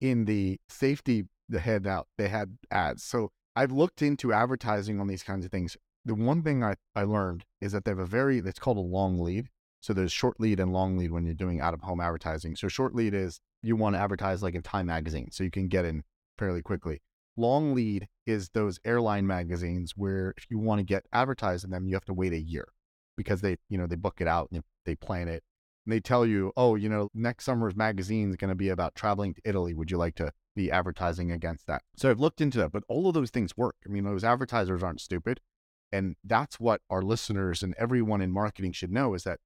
in 0.00 0.24
the 0.24 0.58
safety 0.70 1.24
the 1.50 1.60
handout, 1.60 2.08
they 2.16 2.28
had 2.28 2.56
ads. 2.70 3.04
So 3.04 3.30
I've 3.54 3.70
looked 3.70 4.00
into 4.00 4.32
advertising 4.32 4.98
on 4.98 5.06
these 5.06 5.22
kinds 5.22 5.44
of 5.44 5.50
things. 5.50 5.76
The 6.06 6.14
one 6.14 6.42
thing 6.42 6.64
I, 6.64 6.76
I 6.94 7.02
learned 7.02 7.44
is 7.60 7.72
that 7.72 7.84
they 7.84 7.90
have 7.90 7.98
a 7.98 8.06
very, 8.06 8.38
it's 8.38 8.58
called 8.58 8.78
a 8.78 8.80
long 8.80 9.20
lead. 9.20 9.48
So 9.82 9.92
there's 9.92 10.12
short 10.12 10.40
lead 10.40 10.58
and 10.58 10.72
long 10.72 10.96
lead 10.96 11.12
when 11.12 11.26
you're 11.26 11.34
doing 11.34 11.60
out 11.60 11.74
of 11.74 11.82
home 11.82 12.00
advertising. 12.00 12.56
So 12.56 12.68
short 12.68 12.94
lead 12.94 13.12
is 13.12 13.38
you 13.62 13.76
want 13.76 13.94
to 13.94 14.00
advertise 14.00 14.42
like 14.42 14.54
in 14.54 14.62
Time 14.62 14.86
magazine, 14.86 15.28
so 15.32 15.44
you 15.44 15.50
can 15.50 15.68
get 15.68 15.84
in 15.84 16.04
fairly 16.38 16.62
quickly. 16.62 17.02
Long 17.36 17.74
lead 17.74 18.08
is 18.24 18.48
those 18.54 18.80
airline 18.82 19.26
magazines 19.26 19.92
where 19.94 20.32
if 20.38 20.46
you 20.48 20.58
want 20.58 20.78
to 20.78 20.84
get 20.84 21.04
advertised 21.12 21.64
in 21.64 21.70
them, 21.70 21.86
you 21.86 21.94
have 21.94 22.06
to 22.06 22.14
wait 22.14 22.32
a 22.32 22.40
year 22.40 22.68
because 23.14 23.42
they, 23.42 23.58
you 23.68 23.76
know, 23.76 23.86
they 23.86 23.94
book 23.94 24.20
it 24.20 24.26
out 24.26 24.48
and 24.50 24.62
they 24.86 24.96
plan 24.96 25.28
it 25.28 25.44
and 25.86 25.92
they 25.92 26.00
tell 26.00 26.26
you, 26.26 26.52
oh, 26.56 26.74
you 26.74 26.88
know, 26.88 27.08
next 27.14 27.44
summer's 27.44 27.76
magazine 27.76 28.30
is 28.30 28.36
going 28.36 28.48
to 28.48 28.56
be 28.56 28.68
about 28.68 28.96
traveling 28.96 29.34
to 29.34 29.40
Italy. 29.44 29.72
Would 29.72 29.90
you 29.90 29.96
like 29.96 30.16
to 30.16 30.32
be 30.56 30.70
advertising 30.70 31.30
against 31.30 31.68
that? 31.68 31.82
So 31.96 32.10
I've 32.10 32.18
looked 32.18 32.40
into 32.40 32.58
that, 32.58 32.72
but 32.72 32.82
all 32.88 33.06
of 33.06 33.14
those 33.14 33.30
things 33.30 33.56
work. 33.56 33.76
I 33.86 33.88
mean, 33.88 34.04
those 34.04 34.24
advertisers 34.24 34.82
aren't 34.82 35.00
stupid. 35.00 35.40
And 35.92 36.16
that's 36.24 36.58
what 36.58 36.80
our 36.90 37.02
listeners 37.02 37.62
and 37.62 37.72
everyone 37.78 38.20
in 38.20 38.32
marketing 38.32 38.72
should 38.72 38.90
know 38.90 39.14
is 39.14 39.22
that 39.22 39.38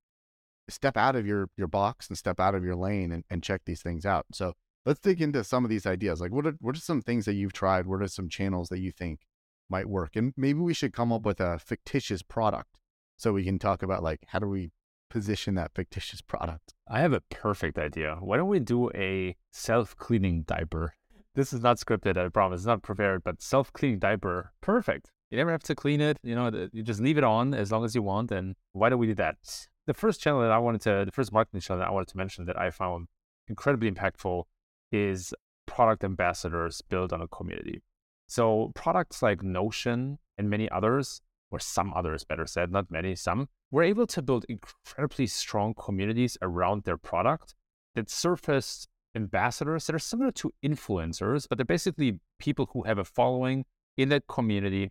step 0.71 0.97
out 0.97 1.15
of 1.15 1.27
your, 1.27 1.51
your 1.59 1.69
box 1.69 2.09
and 2.09 2.17
step 2.17 2.41
out 2.41 2.55
of 2.55 2.65
your 2.65 2.77
lane 2.77 3.13
and, 3.13 3.25
and 3.29 3.43
check 3.43 3.63
these 3.67 3.83
things 3.83 4.07
out. 4.07 4.25
So 4.33 4.55
let's 4.87 5.01
dig 5.01 5.21
into 5.21 5.45
some 5.45 5.65
of 5.65 5.69
these 5.69 5.85
ideas. 5.85 6.23
Like 6.23 6.33
what 6.33 6.47
are, 6.47 6.55
what 6.59 6.75
are 6.75 6.81
some 6.81 7.03
things 7.03 7.27
that 7.27 7.35
you've 7.35 7.53
tried? 7.53 7.87
What 7.87 8.01
are 8.01 8.09
some 8.09 8.31
channels 8.31 8.71
that 8.71 8.81
you 8.81 8.93
think 8.93 9.21
might 9.69 9.91
work? 9.91 10.17
And 10.17 10.33
maybe 10.39 10.61
we 10.61 10.73
should 10.73 10.95
come 10.95 11.13
up 11.13 11.27
with 11.27 11.41
a 11.41 11.59
fictitious 11.59 12.23
product 12.23 12.79
so 13.19 13.35
we 13.35 13.45
can 13.45 13.59
talk 13.59 13.83
about 13.83 14.03
like, 14.03 14.21
how 14.29 14.39
do 14.39 14.49
we 14.49 14.71
position 15.11 15.55
that 15.57 15.73
fictitious 15.75 16.23
product? 16.23 16.73
I 16.89 17.01
have 17.01 17.13
a 17.13 17.21
perfect 17.21 17.79
idea. 17.79 18.17
Why 18.21 18.39
don't 18.39 18.49
we 18.49 18.61
do 18.61 18.91
a 18.93 19.37
self 19.51 19.95
cleaning 19.97 20.43
diaper? 20.43 20.95
This 21.35 21.53
is 21.53 21.61
not 21.61 21.77
scripted, 21.77 22.17
I 22.17 22.29
promise. 22.29 22.61
It's 22.61 22.67
not 22.67 22.83
prepared, 22.83 23.23
but 23.23 23.43
self 23.43 23.73
cleaning 23.73 23.99
diaper, 23.99 24.53
perfect. 24.61 25.11
You 25.31 25.37
never 25.37 25.53
have 25.53 25.63
to 25.65 25.75
clean 25.75 26.01
it. 26.01 26.19
You 26.23 26.35
know, 26.35 26.69
you 26.73 26.83
just 26.83 27.01
leave 27.01 27.19
it 27.19 27.25
on 27.25 27.55
as 27.55 27.71
long 27.71 27.85
as 27.85 27.95
you 27.95 28.03
want. 28.03 28.33
And 28.33 28.57
why 28.73 28.89
don't 28.89 28.99
we 28.99 29.07
do 29.07 29.15
that? 29.17 29.37
The 29.87 29.95
first 29.95 30.21
channel 30.21 30.41
that 30.41 30.51
I 30.51 30.59
wanted 30.59 30.81
to, 30.83 31.05
the 31.05 31.13
first 31.13 31.33
marketing 31.33 31.61
channel 31.61 31.81
that 31.81 31.89
I 31.89 31.93
wanted 31.93 32.09
to 32.09 32.17
mention 32.17 32.47
that 32.47 32.59
I 32.59 32.71
found 32.71 33.09
incredibly 33.49 33.91
impactful 33.91 34.45
is 34.91 35.33
product 35.67 36.03
ambassadors 36.03 36.83
built 36.89 37.13
on 37.13 37.21
a 37.21 37.29
community. 37.29 37.83
So 38.27 38.73
products 38.75 39.23
like 39.23 39.43
Notion 39.43 40.19
and 40.37 40.51
many 40.51 40.69
others, 40.71 41.21
or 41.51 41.59
some 41.59 41.93
others, 41.95 42.25
better 42.25 42.47
said, 42.47 42.73
not 42.73 42.91
many, 42.91 43.15
some, 43.15 43.49
were 43.71 43.83
able 43.83 44.07
to 44.07 44.23
build 44.23 44.45
incredibly 44.49 45.27
strong 45.27 45.75
communities 45.75 46.37
around 46.43 46.85
their 46.85 46.97
product 46.97 47.55
that 47.95 48.11
surfaced 48.11 48.89
ambassadors 49.15 49.87
that 49.87 49.95
are 49.95 50.01
similar 50.01 50.31
to 50.31 50.53
influencers, 50.65 51.47
but 51.49 51.59
they're 51.59 51.65
basically 51.65 52.21
people 52.39 52.69
who 52.73 52.83
have 52.83 52.99
a 52.99 53.05
following 53.05 53.65
in 53.97 54.09
that 54.09 54.27
community 54.29 54.91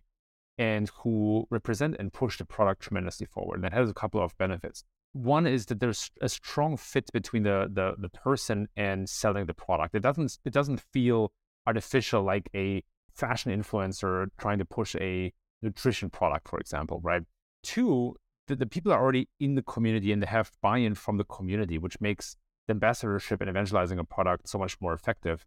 and 0.58 0.90
who 1.02 1.46
represent 1.50 1.96
and 1.98 2.12
push 2.12 2.38
the 2.38 2.44
product 2.44 2.82
tremendously 2.82 3.26
forward. 3.26 3.56
And 3.56 3.64
that 3.64 3.72
has 3.72 3.88
a 3.88 3.94
couple 3.94 4.22
of 4.22 4.36
benefits. 4.36 4.84
One 5.12 5.46
is 5.46 5.66
that 5.66 5.80
there's 5.80 6.10
a 6.20 6.28
strong 6.28 6.76
fit 6.76 7.10
between 7.12 7.42
the, 7.42 7.68
the 7.72 7.94
the 7.98 8.10
person 8.10 8.68
and 8.76 9.08
selling 9.08 9.46
the 9.46 9.54
product. 9.54 9.94
It 9.94 10.02
doesn't 10.02 10.38
it 10.44 10.52
doesn't 10.52 10.84
feel 10.92 11.32
artificial 11.66 12.22
like 12.22 12.48
a 12.54 12.84
fashion 13.14 13.50
influencer 13.50 14.26
trying 14.38 14.58
to 14.58 14.64
push 14.64 14.94
a 14.96 15.32
nutrition 15.62 16.10
product, 16.10 16.48
for 16.48 16.60
example, 16.60 17.00
right? 17.02 17.22
Two, 17.62 18.14
the, 18.50 18.56
the 18.56 18.66
people 18.66 18.92
are 18.92 19.00
already 19.00 19.28
in 19.38 19.54
the 19.54 19.62
community 19.62 20.12
and 20.12 20.22
they 20.22 20.26
have 20.26 20.50
buy-in 20.60 20.94
from 20.94 21.16
the 21.16 21.24
community, 21.24 21.78
which 21.78 22.00
makes 22.00 22.36
the 22.66 22.72
ambassadorship 22.72 23.40
and 23.40 23.48
evangelizing 23.48 23.98
a 23.98 24.04
product 24.04 24.48
so 24.48 24.58
much 24.58 24.76
more 24.80 24.92
effective. 24.92 25.46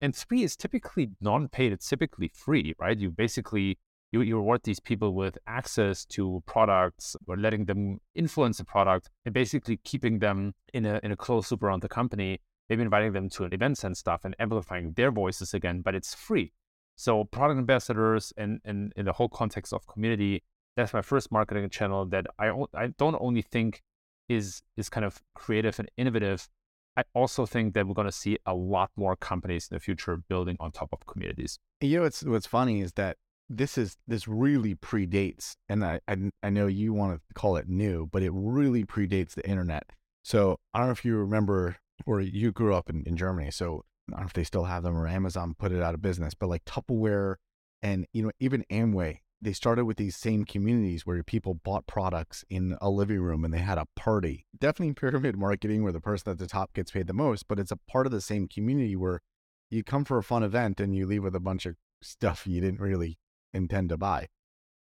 And 0.00 0.14
three 0.14 0.42
is 0.42 0.56
typically 0.56 1.10
non-paid. 1.20 1.72
It's 1.72 1.88
typically 1.88 2.30
free, 2.34 2.74
right? 2.78 2.98
You 2.98 3.10
basically 3.10 3.78
you, 4.12 4.20
you 4.20 4.36
reward 4.36 4.60
these 4.64 4.80
people 4.80 5.14
with 5.14 5.38
access 5.46 6.04
to 6.04 6.42
products 6.46 7.16
or 7.26 7.36
letting 7.36 7.64
them 7.64 7.98
influence 8.14 8.58
the 8.58 8.64
product 8.64 9.08
and 9.24 9.32
basically 9.32 9.78
keeping 9.78 10.18
them 10.18 10.52
in 10.74 10.84
a 10.84 11.00
in 11.02 11.12
a 11.12 11.16
close 11.16 11.50
loop 11.50 11.62
around 11.62 11.82
the 11.82 11.88
company, 11.88 12.40
maybe 12.68 12.82
inviting 12.82 13.12
them 13.12 13.30
to 13.30 13.44
events 13.44 13.84
and 13.84 13.96
stuff 13.96 14.24
and 14.24 14.36
amplifying 14.38 14.92
their 14.92 15.10
voices 15.10 15.54
again, 15.54 15.80
but 15.80 15.94
it's 15.94 16.14
free. 16.14 16.52
So 16.96 17.24
product 17.24 17.58
ambassadors 17.58 18.32
and, 18.36 18.60
and 18.64 18.92
in 18.96 19.06
the 19.06 19.12
whole 19.12 19.28
context 19.28 19.72
of 19.72 19.86
community 19.86 20.42
that's 20.76 20.92
my 20.92 21.02
first 21.02 21.30
marketing 21.30 21.68
channel 21.70 22.06
that 22.06 22.26
I 22.38 22.50
I 22.74 22.88
don't 22.98 23.16
only 23.20 23.42
think 23.42 23.82
is 24.28 24.62
is 24.76 24.88
kind 24.88 25.04
of 25.04 25.20
creative 25.34 25.78
and 25.78 25.90
innovative. 25.96 26.48
I 26.96 27.04
also 27.14 27.46
think 27.46 27.74
that 27.74 27.86
we're 27.86 27.94
going 27.94 28.06
to 28.06 28.12
see 28.12 28.38
a 28.44 28.54
lot 28.54 28.90
more 28.96 29.16
companies 29.16 29.68
in 29.70 29.76
the 29.76 29.80
future 29.80 30.16
building 30.16 30.56
on 30.60 30.72
top 30.72 30.90
of 30.92 31.06
communities. 31.06 31.58
You 31.80 31.98
know, 31.98 32.02
what's 32.02 32.22
what's 32.22 32.46
funny 32.46 32.80
is 32.80 32.92
that 32.94 33.16
this 33.48 33.76
is 33.76 33.96
this 34.06 34.26
really 34.28 34.74
predates, 34.74 35.56
and 35.68 35.84
I 35.84 36.00
I, 36.08 36.16
I 36.42 36.50
know 36.50 36.66
you 36.66 36.92
want 36.92 37.14
to 37.14 37.34
call 37.34 37.56
it 37.56 37.68
new, 37.68 38.08
but 38.10 38.22
it 38.22 38.32
really 38.32 38.84
predates 38.84 39.34
the 39.34 39.48
internet. 39.48 39.84
So 40.24 40.58
I 40.72 40.78
don't 40.78 40.88
know 40.88 40.92
if 40.92 41.04
you 41.04 41.16
remember, 41.16 41.76
or 42.06 42.20
you 42.20 42.52
grew 42.52 42.74
up 42.74 42.88
in, 42.88 43.02
in 43.06 43.16
Germany, 43.16 43.50
so 43.50 43.84
I 44.08 44.12
don't 44.12 44.20
know 44.20 44.26
if 44.26 44.32
they 44.32 44.44
still 44.44 44.64
have 44.64 44.82
them 44.82 44.96
or 44.96 45.06
Amazon 45.06 45.54
put 45.58 45.72
it 45.72 45.82
out 45.82 45.94
of 45.94 46.02
business, 46.02 46.34
but 46.34 46.48
like 46.48 46.64
Tupperware 46.64 47.36
and 47.82 48.06
you 48.12 48.22
know 48.22 48.30
even 48.38 48.64
Amway 48.70 49.18
they 49.42 49.52
started 49.52 49.84
with 49.84 49.96
these 49.96 50.16
same 50.16 50.44
communities 50.44 51.04
where 51.04 51.20
people 51.24 51.54
bought 51.54 51.88
products 51.88 52.44
in 52.48 52.76
a 52.80 52.88
living 52.88 53.20
room 53.20 53.44
and 53.44 53.52
they 53.52 53.58
had 53.58 53.76
a 53.76 53.88
party. 53.96 54.46
Definitely 54.56 54.94
pyramid 54.94 55.36
marketing 55.36 55.82
where 55.82 55.92
the 55.92 56.00
person 56.00 56.30
at 56.30 56.38
the 56.38 56.46
top 56.46 56.72
gets 56.72 56.92
paid 56.92 57.08
the 57.08 57.12
most, 57.12 57.48
but 57.48 57.58
it's 57.58 57.72
a 57.72 57.76
part 57.76 58.06
of 58.06 58.12
the 58.12 58.20
same 58.20 58.46
community 58.46 58.94
where 58.94 59.20
you 59.68 59.82
come 59.82 60.04
for 60.04 60.16
a 60.16 60.22
fun 60.22 60.44
event 60.44 60.78
and 60.78 60.94
you 60.94 61.06
leave 61.06 61.24
with 61.24 61.34
a 61.34 61.40
bunch 61.40 61.66
of 61.66 61.74
stuff 62.00 62.46
you 62.46 62.60
didn't 62.60 62.80
really 62.80 63.18
intend 63.52 63.88
to 63.88 63.96
buy. 63.96 64.28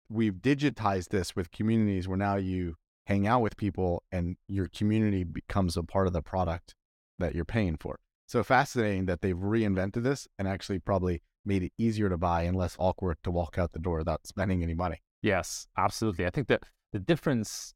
We've 0.09 0.33
digitized 0.33 1.09
this 1.09 1.37
with 1.37 1.51
communities 1.51 2.07
where 2.07 2.17
now 2.17 2.35
you 2.35 2.75
hang 3.07 3.25
out 3.27 3.41
with 3.41 3.55
people 3.55 4.03
and 4.11 4.35
your 4.47 4.67
community 4.67 5.23
becomes 5.23 5.77
a 5.77 5.83
part 5.83 6.07
of 6.07 6.13
the 6.13 6.21
product 6.21 6.75
that 7.17 7.33
you're 7.33 7.45
paying 7.45 7.77
for. 7.77 7.99
So 8.27 8.43
fascinating 8.43 9.05
that 9.05 9.21
they've 9.21 9.35
reinvented 9.35 10.03
this 10.03 10.27
and 10.37 10.47
actually 10.47 10.79
probably 10.79 11.21
made 11.53 11.63
it 11.67 11.73
easier 11.85 12.09
to 12.09 12.17
buy 12.17 12.39
and 12.47 12.55
less 12.63 12.75
awkward 12.87 13.17
to 13.25 13.31
walk 13.39 13.53
out 13.61 13.69
the 13.73 13.83
door 13.87 13.97
without 14.03 14.21
spending 14.33 14.59
any 14.67 14.75
money. 14.85 14.99
Yes, 15.21 15.67
absolutely. 15.85 16.25
I 16.25 16.31
think 16.35 16.47
that 16.47 16.61
the 16.93 16.99
difference 17.11 17.73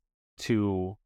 to 0.48 0.98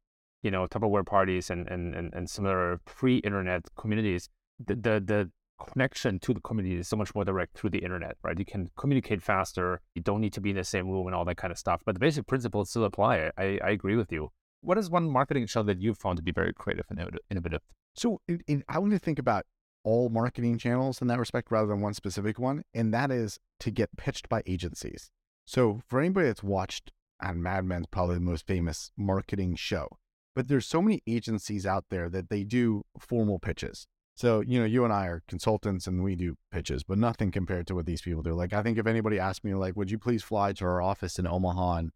you 0.42 0.50
know, 0.50 0.66
Tupperware 0.66 1.06
parties 1.06 1.50
and 1.50 1.68
and 1.68 1.94
and, 1.94 2.14
and 2.14 2.30
similar 2.30 2.80
pre-internet 2.84 3.62
communities, 3.76 4.28
the, 4.64 4.74
the 4.74 4.94
the 5.12 5.30
connection 5.72 6.20
to 6.20 6.32
the 6.32 6.40
community 6.40 6.76
is 6.76 6.88
so 6.88 6.96
much 6.96 7.14
more 7.14 7.24
direct 7.24 7.58
through 7.58 7.70
the 7.70 7.80
internet, 7.80 8.16
right? 8.22 8.38
You 8.38 8.44
can 8.44 8.70
communicate 8.76 9.20
faster. 9.22 9.80
You 9.96 10.02
don't 10.02 10.20
need 10.20 10.32
to 10.34 10.40
be 10.40 10.50
in 10.50 10.56
the 10.56 10.64
same 10.64 10.88
room 10.88 11.06
and 11.06 11.16
all 11.16 11.24
that 11.24 11.36
kind 11.36 11.50
of 11.50 11.58
stuff. 11.58 11.82
But 11.84 11.96
the 11.96 11.98
basic 11.98 12.26
principles 12.28 12.70
still 12.70 12.84
apply. 12.84 13.32
I, 13.36 13.58
I 13.64 13.70
agree 13.70 13.96
with 13.96 14.12
you. 14.12 14.30
What 14.60 14.78
is 14.78 14.88
one 14.88 15.10
marketing 15.10 15.46
channel 15.48 15.66
that 15.66 15.80
you've 15.80 15.98
found 15.98 16.16
to 16.18 16.22
be 16.22 16.30
very 16.30 16.52
creative 16.52 16.84
and 16.90 17.18
innovative? 17.30 17.62
So 17.96 18.20
in, 18.28 18.40
in, 18.46 18.64
I 18.68 18.78
want 18.78 18.92
to 18.92 18.98
think 19.00 19.18
about 19.18 19.46
all 19.84 20.08
marketing 20.08 20.58
channels 20.58 21.00
in 21.00 21.08
that 21.08 21.18
respect 21.18 21.50
rather 21.50 21.68
than 21.68 21.80
one 21.80 21.94
specific 21.94 22.38
one. 22.38 22.62
And 22.74 22.92
that 22.92 23.10
is 23.10 23.38
to 23.60 23.70
get 23.70 23.96
pitched 23.96 24.28
by 24.28 24.42
agencies. 24.46 25.10
So 25.46 25.80
for 25.88 26.00
anybody 26.00 26.26
that's 26.26 26.42
watched, 26.42 26.92
on 27.20 27.42
Mad 27.42 27.64
Men's 27.64 27.86
probably 27.86 28.14
the 28.14 28.20
most 28.20 28.46
famous 28.46 28.92
marketing 28.96 29.56
show, 29.56 29.88
but 30.34 30.48
there's 30.48 30.66
so 30.66 30.80
many 30.80 31.02
agencies 31.06 31.66
out 31.66 31.86
there 31.90 32.08
that 32.08 32.28
they 32.30 32.44
do 32.44 32.84
formal 32.98 33.38
pitches. 33.38 33.86
So, 34.14 34.40
you 34.40 34.58
know, 34.58 34.64
you 34.64 34.84
and 34.84 34.92
I 34.92 35.06
are 35.06 35.22
consultants 35.28 35.86
and 35.86 36.02
we 36.02 36.16
do 36.16 36.36
pitches, 36.50 36.82
but 36.82 36.98
nothing 36.98 37.30
compared 37.30 37.66
to 37.68 37.74
what 37.74 37.86
these 37.86 38.02
people 38.02 38.22
do. 38.22 38.34
Like, 38.34 38.52
I 38.52 38.62
think 38.62 38.76
if 38.76 38.86
anybody 38.86 39.18
asked 39.18 39.44
me, 39.44 39.54
like, 39.54 39.76
would 39.76 39.90
you 39.90 39.98
please 39.98 40.24
fly 40.24 40.52
to 40.54 40.64
our 40.64 40.82
office 40.82 41.18
in 41.18 41.26
Omaha 41.26 41.76
and, 41.76 41.90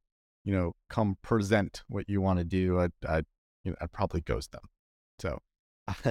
you 0.45 0.55
know, 0.55 0.75
come 0.89 1.17
present 1.23 1.83
what 1.89 2.09
you 2.09 2.21
want 2.21 2.39
to 2.39 2.45
do, 2.45 2.79
I'd, 2.79 2.93
I'd, 3.09 3.27
you 3.65 3.73
know, 3.73 3.77
I'd 3.81 3.93
probably 3.93 4.21
ghost 4.21 4.53
them. 4.53 4.63
So 5.19 5.41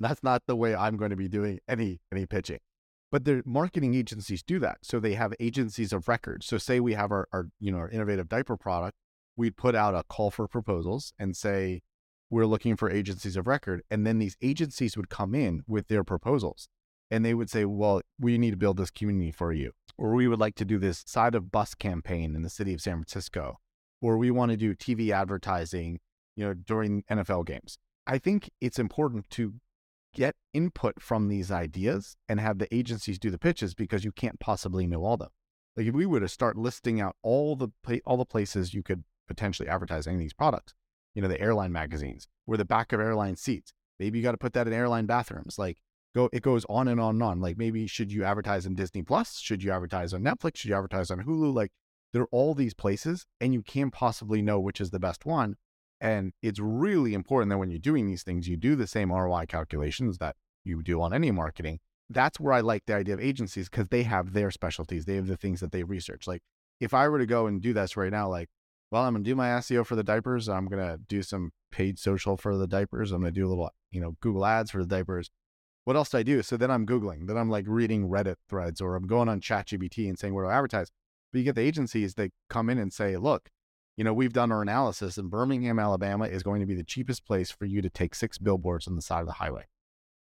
that's 0.00 0.22
not 0.22 0.42
the 0.46 0.56
way 0.56 0.74
I'm 0.74 0.96
going 0.96 1.10
to 1.10 1.16
be 1.16 1.28
doing 1.28 1.60
any, 1.68 2.00
any 2.12 2.26
pitching. 2.26 2.58
But 3.10 3.24
the 3.24 3.42
marketing 3.44 3.94
agencies 3.94 4.42
do 4.42 4.58
that. 4.60 4.78
So 4.82 4.98
they 4.98 5.14
have 5.14 5.34
agencies 5.38 5.92
of 5.92 6.08
record. 6.08 6.42
So 6.42 6.56
say 6.56 6.80
we 6.80 6.94
have 6.94 7.12
our, 7.12 7.28
our, 7.32 7.48
you 7.60 7.70
know, 7.70 7.78
our 7.78 7.90
innovative 7.90 8.28
diaper 8.28 8.56
product, 8.56 8.96
we'd 9.36 9.56
put 9.56 9.74
out 9.74 9.94
a 9.94 10.02
call 10.02 10.30
for 10.30 10.48
proposals 10.48 11.12
and 11.18 11.36
say, 11.36 11.82
we're 12.30 12.46
looking 12.46 12.76
for 12.76 12.90
agencies 12.90 13.36
of 13.36 13.46
record. 13.46 13.82
And 13.90 14.06
then 14.06 14.18
these 14.18 14.36
agencies 14.40 14.96
would 14.96 15.10
come 15.10 15.34
in 15.34 15.62
with 15.66 15.88
their 15.88 16.04
proposals 16.04 16.68
and 17.10 17.26
they 17.26 17.34
would 17.34 17.50
say, 17.50 17.66
well, 17.66 18.00
we 18.18 18.38
need 18.38 18.52
to 18.52 18.56
build 18.56 18.78
this 18.78 18.90
community 18.90 19.30
for 19.30 19.52
you. 19.52 19.72
Or 19.98 20.14
we 20.14 20.26
would 20.26 20.40
like 20.40 20.54
to 20.54 20.64
do 20.64 20.78
this 20.78 21.04
side 21.06 21.34
of 21.34 21.52
bus 21.52 21.74
campaign 21.74 22.34
in 22.34 22.40
the 22.40 22.48
city 22.48 22.72
of 22.72 22.80
San 22.80 22.94
Francisco. 22.94 23.58
Or 24.00 24.16
we 24.16 24.30
want 24.30 24.50
to 24.50 24.56
do 24.56 24.74
TV 24.74 25.10
advertising, 25.10 26.00
you 26.34 26.46
know, 26.46 26.54
during 26.54 27.04
NFL 27.10 27.44
games. 27.44 27.76
I 28.06 28.18
think 28.18 28.50
it's 28.60 28.78
important 28.78 29.30
to 29.30 29.54
get 30.14 30.34
input 30.52 31.00
from 31.00 31.28
these 31.28 31.50
ideas 31.50 32.16
and 32.28 32.40
have 32.40 32.58
the 32.58 32.72
agencies 32.74 33.18
do 33.18 33.30
the 33.30 33.38
pitches 33.38 33.74
because 33.74 34.04
you 34.04 34.12
can't 34.12 34.40
possibly 34.40 34.86
know 34.86 35.04
all 35.04 35.16
them. 35.16 35.30
Like 35.76 35.86
if 35.86 35.94
we 35.94 36.06
were 36.06 36.20
to 36.20 36.28
start 36.28 36.56
listing 36.56 37.00
out 37.00 37.16
all 37.22 37.56
the 37.56 37.68
all 38.04 38.16
the 38.16 38.24
places 38.24 38.74
you 38.74 38.82
could 38.82 39.04
potentially 39.26 39.68
advertise 39.68 40.06
any 40.06 40.16
of 40.16 40.20
these 40.20 40.34
products, 40.34 40.74
you 41.14 41.22
know, 41.22 41.28
the 41.28 41.40
airline 41.40 41.72
magazines 41.72 42.28
or 42.46 42.56
the 42.56 42.64
back 42.64 42.92
of 42.92 43.00
airline 43.00 43.36
seats. 43.36 43.72
Maybe 43.98 44.18
you 44.18 44.22
got 44.22 44.32
to 44.32 44.38
put 44.38 44.52
that 44.52 44.66
in 44.66 44.72
airline 44.72 45.06
bathrooms. 45.06 45.58
Like 45.58 45.78
go, 46.14 46.28
it 46.32 46.42
goes 46.42 46.66
on 46.68 46.88
and 46.88 47.00
on 47.00 47.16
and 47.16 47.22
on. 47.22 47.40
Like 47.40 47.56
maybe 47.56 47.86
should 47.86 48.12
you 48.12 48.24
advertise 48.24 48.66
in 48.66 48.74
Disney 48.74 49.02
Plus? 49.02 49.38
Should 49.38 49.62
you 49.62 49.72
advertise 49.72 50.12
on 50.12 50.22
Netflix? 50.22 50.56
Should 50.56 50.70
you 50.70 50.76
advertise 50.76 51.10
on 51.10 51.24
Hulu? 51.24 51.54
Like 51.54 51.72
there 52.12 52.22
are 52.22 52.28
all 52.32 52.54
these 52.54 52.74
places 52.74 53.26
and 53.40 53.54
you 53.54 53.62
can't 53.62 53.92
possibly 53.92 54.42
know 54.42 54.60
which 54.60 54.80
is 54.80 54.90
the 54.90 55.00
best 55.00 55.24
one. 55.24 55.56
And 56.02 56.32
it's 56.42 56.58
really 56.58 57.14
important 57.14 57.50
that 57.50 57.58
when 57.58 57.70
you're 57.70 57.78
doing 57.78 58.06
these 58.06 58.24
things, 58.24 58.48
you 58.48 58.56
do 58.56 58.74
the 58.74 58.88
same 58.88 59.12
ROI 59.12 59.46
calculations 59.46 60.18
that 60.18 60.34
you 60.64 60.82
do 60.82 61.00
on 61.00 61.14
any 61.14 61.30
marketing. 61.30 61.78
That's 62.10 62.40
where 62.40 62.52
I 62.52 62.60
like 62.60 62.86
the 62.86 62.96
idea 62.96 63.14
of 63.14 63.20
agencies 63.20 63.68
because 63.68 63.86
they 63.86 64.02
have 64.02 64.32
their 64.32 64.50
specialties. 64.50 65.04
They 65.04 65.14
have 65.14 65.28
the 65.28 65.36
things 65.36 65.60
that 65.60 65.70
they 65.70 65.84
research. 65.84 66.26
Like 66.26 66.42
if 66.80 66.92
I 66.92 67.08
were 67.08 67.20
to 67.20 67.26
go 67.26 67.46
and 67.46 67.62
do 67.62 67.72
this 67.72 67.96
right 67.96 68.10
now, 68.10 68.28
like 68.28 68.50
well, 68.90 69.04
I'm 69.04 69.14
gonna 69.14 69.24
do 69.24 69.36
my 69.36 69.48
SEO 69.50 69.86
for 69.86 69.94
the 69.94 70.02
diapers. 70.02 70.48
I'm 70.48 70.66
gonna 70.66 70.98
do 71.08 71.22
some 71.22 71.52
paid 71.70 72.00
social 72.00 72.36
for 72.36 72.58
the 72.58 72.66
diapers. 72.66 73.12
I'm 73.12 73.22
gonna 73.22 73.30
do 73.30 73.46
a 73.46 73.48
little, 73.48 73.70
you 73.92 74.00
know, 74.00 74.16
Google 74.20 74.44
ads 74.44 74.72
for 74.72 74.82
the 74.82 74.88
diapers. 74.88 75.30
What 75.84 75.94
else 75.94 76.10
do 76.10 76.18
I 76.18 76.24
do? 76.24 76.42
So 76.42 76.56
then 76.56 76.70
I'm 76.70 76.84
Googling, 76.84 77.28
then 77.28 77.36
I'm 77.36 77.48
like 77.48 77.64
reading 77.68 78.08
Reddit 78.08 78.36
threads 78.48 78.80
or 78.80 78.96
I'm 78.96 79.06
going 79.06 79.28
on 79.28 79.40
ChatGPT 79.40 80.08
and 80.08 80.18
saying, 80.18 80.34
where 80.34 80.46
I 80.46 80.56
advertise? 80.56 80.90
But 81.32 81.38
you 81.38 81.44
get 81.44 81.54
the 81.54 81.62
agencies 81.62 82.14
that 82.14 82.32
come 82.50 82.68
in 82.68 82.78
and 82.78 82.92
say, 82.92 83.16
look, 83.16 83.48
you 84.02 84.04
know, 84.04 84.12
we've 84.12 84.32
done 84.32 84.50
our 84.50 84.62
analysis 84.62 85.16
and 85.16 85.30
Birmingham, 85.30 85.78
Alabama 85.78 86.24
is 86.24 86.42
going 86.42 86.58
to 86.58 86.66
be 86.66 86.74
the 86.74 86.82
cheapest 86.82 87.24
place 87.24 87.52
for 87.52 87.66
you 87.66 87.80
to 87.80 87.88
take 87.88 88.16
six 88.16 88.36
billboards 88.36 88.88
on 88.88 88.96
the 88.96 89.00
side 89.00 89.20
of 89.20 89.28
the 89.28 89.34
highway. 89.34 89.66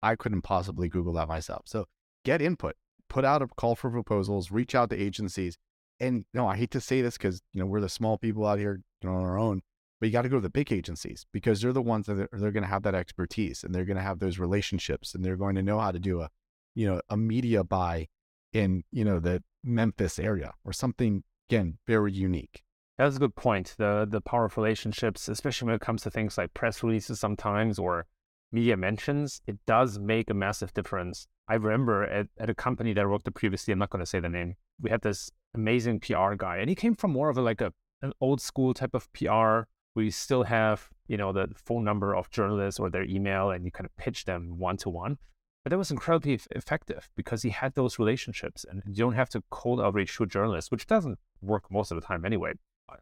I 0.00 0.14
couldn't 0.14 0.42
possibly 0.42 0.88
Google 0.88 1.14
that 1.14 1.26
myself. 1.26 1.62
So 1.64 1.86
get 2.24 2.40
input, 2.40 2.76
put 3.08 3.24
out 3.24 3.42
a 3.42 3.48
call 3.48 3.74
for 3.74 3.90
proposals, 3.90 4.52
reach 4.52 4.76
out 4.76 4.90
to 4.90 4.96
agencies, 4.96 5.58
and 5.98 6.24
no, 6.32 6.46
I 6.46 6.56
hate 6.56 6.70
to 6.70 6.80
say 6.80 7.02
this 7.02 7.18
because 7.18 7.42
you 7.52 7.58
know 7.58 7.66
we're 7.66 7.80
the 7.80 7.88
small 7.88 8.16
people 8.16 8.46
out 8.46 8.60
here, 8.60 8.80
you 9.02 9.08
know, 9.08 9.16
on 9.16 9.24
our 9.24 9.36
own. 9.36 9.60
But 9.98 10.06
you 10.06 10.12
got 10.12 10.22
to 10.22 10.28
go 10.28 10.36
to 10.36 10.40
the 10.40 10.50
big 10.50 10.70
agencies 10.70 11.26
because 11.32 11.60
they're 11.60 11.72
the 11.72 11.82
ones 11.82 12.06
that 12.06 12.16
are, 12.16 12.28
they're 12.32 12.52
going 12.52 12.62
to 12.62 12.70
have 12.70 12.84
that 12.84 12.94
expertise 12.94 13.64
and 13.64 13.74
they're 13.74 13.84
going 13.84 13.96
to 13.96 14.04
have 14.04 14.20
those 14.20 14.38
relationships 14.38 15.16
and 15.16 15.24
they're 15.24 15.36
going 15.36 15.56
to 15.56 15.62
know 15.64 15.80
how 15.80 15.90
to 15.90 15.98
do 15.98 16.20
a, 16.20 16.30
you 16.76 16.86
know, 16.86 17.00
a 17.10 17.16
media 17.16 17.64
buy 17.64 18.06
in 18.52 18.84
you 18.92 19.04
know 19.04 19.18
the 19.18 19.42
Memphis 19.64 20.20
area 20.20 20.52
or 20.64 20.72
something 20.72 21.24
again 21.50 21.78
very 21.88 22.12
unique. 22.12 22.63
That's 22.96 23.16
a 23.16 23.18
good 23.18 23.34
point. 23.34 23.74
The 23.76 24.06
the 24.08 24.20
power 24.20 24.44
of 24.44 24.56
relationships, 24.56 25.28
especially 25.28 25.66
when 25.66 25.74
it 25.74 25.80
comes 25.80 26.02
to 26.02 26.10
things 26.10 26.38
like 26.38 26.54
press 26.54 26.82
releases 26.82 27.18
sometimes 27.18 27.78
or 27.78 28.06
media 28.52 28.76
mentions, 28.76 29.40
it 29.46 29.58
does 29.66 29.98
make 29.98 30.30
a 30.30 30.34
massive 30.34 30.72
difference. 30.74 31.26
I 31.48 31.54
remember 31.54 32.04
at, 32.04 32.28
at 32.38 32.48
a 32.48 32.54
company 32.54 32.92
that 32.92 33.00
I 33.00 33.06
worked 33.06 33.26
at 33.26 33.34
previously, 33.34 33.72
I'm 33.72 33.80
not 33.80 33.90
going 33.90 34.00
to 34.00 34.06
say 34.06 34.20
the 34.20 34.28
name, 34.28 34.54
we 34.80 34.90
had 34.90 35.02
this 35.02 35.30
amazing 35.54 36.00
PR 36.00 36.34
guy, 36.36 36.58
and 36.58 36.68
he 36.68 36.76
came 36.76 36.94
from 36.94 37.10
more 37.10 37.28
of 37.28 37.36
a 37.36 37.42
like 37.42 37.60
a 37.60 37.72
an 38.02 38.12
old 38.20 38.40
school 38.40 38.74
type 38.74 38.94
of 38.94 39.12
PR 39.12 39.66
where 39.94 40.04
you 40.04 40.10
still 40.10 40.44
have 40.44 40.88
you 41.08 41.16
know 41.16 41.32
the 41.32 41.48
phone 41.56 41.82
number 41.82 42.14
of 42.14 42.30
journalists 42.30 42.78
or 42.78 42.90
their 42.90 43.04
email, 43.04 43.50
and 43.50 43.64
you 43.64 43.72
kind 43.72 43.86
of 43.86 43.96
pitch 43.96 44.24
them 44.24 44.56
one 44.58 44.76
to 44.78 44.88
one. 44.88 45.18
But 45.64 45.70
that 45.70 45.78
was 45.78 45.90
incredibly 45.90 46.38
effective 46.50 47.10
because 47.16 47.42
he 47.42 47.50
had 47.50 47.74
those 47.74 47.98
relationships, 47.98 48.64
and 48.68 48.82
you 48.86 49.02
don't 49.02 49.14
have 49.14 49.30
to 49.30 49.42
cold 49.50 49.80
outreach 49.80 50.16
to 50.16 50.22
a 50.22 50.26
journalist, 50.26 50.70
which 50.70 50.86
doesn't 50.86 51.18
work 51.40 51.64
most 51.72 51.90
of 51.90 51.96
the 51.96 52.06
time 52.06 52.24
anyway. 52.24 52.52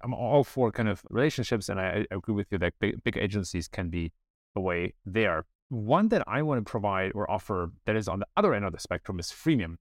I'm 0.03 0.15
all 0.15 0.45
for 0.45 0.71
kind 0.73 0.89
of 0.89 1.03
relationships, 1.11 1.69
and 1.69 1.81
I, 1.81 2.07
I 2.11 2.15
agree 2.15 2.35
with 2.35 2.49
you 2.51 2.59
that 2.59 2.75
big, 2.81 3.03
big 3.05 3.17
agencies 3.17 3.69
can 3.69 3.89
be 3.89 4.13
a 4.57 4.61
way 4.61 4.95
there. 5.05 5.45
One 5.69 6.09
that 6.09 6.23
I 6.27 6.43
want 6.43 6.65
to 6.65 6.71
provide 6.71 7.13
or 7.15 7.31
offer 7.31 7.73
that 7.87 7.97
is 7.97 8.09
on 8.09 8.21
the 8.21 8.27
other 8.37 8.55
end 8.55 8.65
of 8.65 8.73
the 8.73 8.81
spectrum 8.81 9.19
is 9.19 9.29
freemium. 9.29 9.77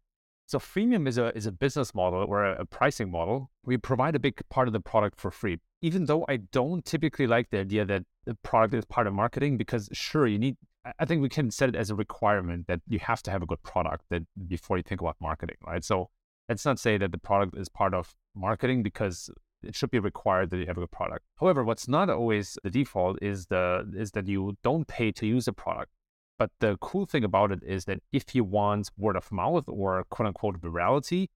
So 0.48 0.60
freemium 0.60 1.08
is 1.08 1.18
a 1.18 1.36
is 1.36 1.46
a 1.46 1.52
business 1.52 1.94
model 1.96 2.26
or 2.28 2.44
a, 2.46 2.62
a, 2.62 2.66
pricing 2.66 3.10
model. 3.10 3.52
We 3.64 3.78
provide 3.78 4.16
a 4.16 4.20
big 4.20 4.42
part 4.50 4.68
of 4.68 4.74
the 4.74 4.80
product 4.80 5.20
for 5.20 5.32
free. 5.32 5.60
Even 5.82 6.06
though 6.06 6.26
I 6.28 6.38
don't 6.38 6.84
typically 6.84 7.26
like 7.26 7.50
the 7.52 7.60
idea 7.60 7.86
that 7.86 8.04
the 8.26 8.36
product 8.44 8.74
is 8.74 8.86
part 8.86 9.08
of 9.08 9.14
marketing, 9.14 9.58
because 9.58 9.90
sure 9.94 10.28
you 10.28 10.40
need. 10.40 10.58
I 11.00 11.06
think 11.06 11.22
we 11.22 11.30
can 11.30 11.52
set 11.52 11.70
it 11.70 11.76
as 11.76 11.92
a 11.92 11.96
requirement 11.96 12.66
that 12.68 12.82
you 12.88 13.00
have 13.00 13.22
to 13.24 13.32
have 13.32 13.44
a 13.44 13.46
good 13.46 13.62
product 13.62 14.06
that 14.10 14.24
before 14.48 14.78
you 14.78 14.84
think 14.84 15.00
about 15.00 15.16
marketing, 15.22 15.58
right? 15.66 15.84
So 15.84 16.10
let's 16.50 16.66
not 16.66 16.80
say 16.80 16.98
that 16.98 17.12
the 17.12 17.20
product 17.20 17.56
is 17.56 17.70
part 17.70 17.94
of 17.94 18.16
marketing 18.36 18.82
because 18.82 19.30
it 19.64 19.76
should 19.76 19.92
be 19.92 20.00
required 20.00 20.50
that 20.50 20.58
you 20.58 20.66
have 20.66 20.78
a 20.78 20.82
good 20.82 20.92
product. 20.92 21.26
However, 21.40 21.64
what's 21.64 21.88
not 21.88 22.10
always 22.10 22.58
the 22.64 22.70
default 22.70 23.20
is 23.22 23.48
the 23.48 23.90
is 23.96 24.12
that 24.12 24.28
you 24.28 24.58
don't 24.64 24.88
pay 24.88 25.12
to 25.12 25.26
use 25.26 25.48
a 25.48 25.54
product. 25.54 25.92
But 26.38 26.52
the 26.60 26.78
cool 26.82 27.06
thing 27.06 27.24
about 27.24 27.52
it 27.52 27.62
is 27.64 27.86
that 27.86 28.00
if 28.12 28.34
you 28.34 28.44
want 28.44 28.90
word 28.98 29.16
of 29.16 29.32
mouth 29.32 29.66
or 29.68 30.04
quote 30.10 30.28
unquote 30.28 30.60
virality, 30.60 31.28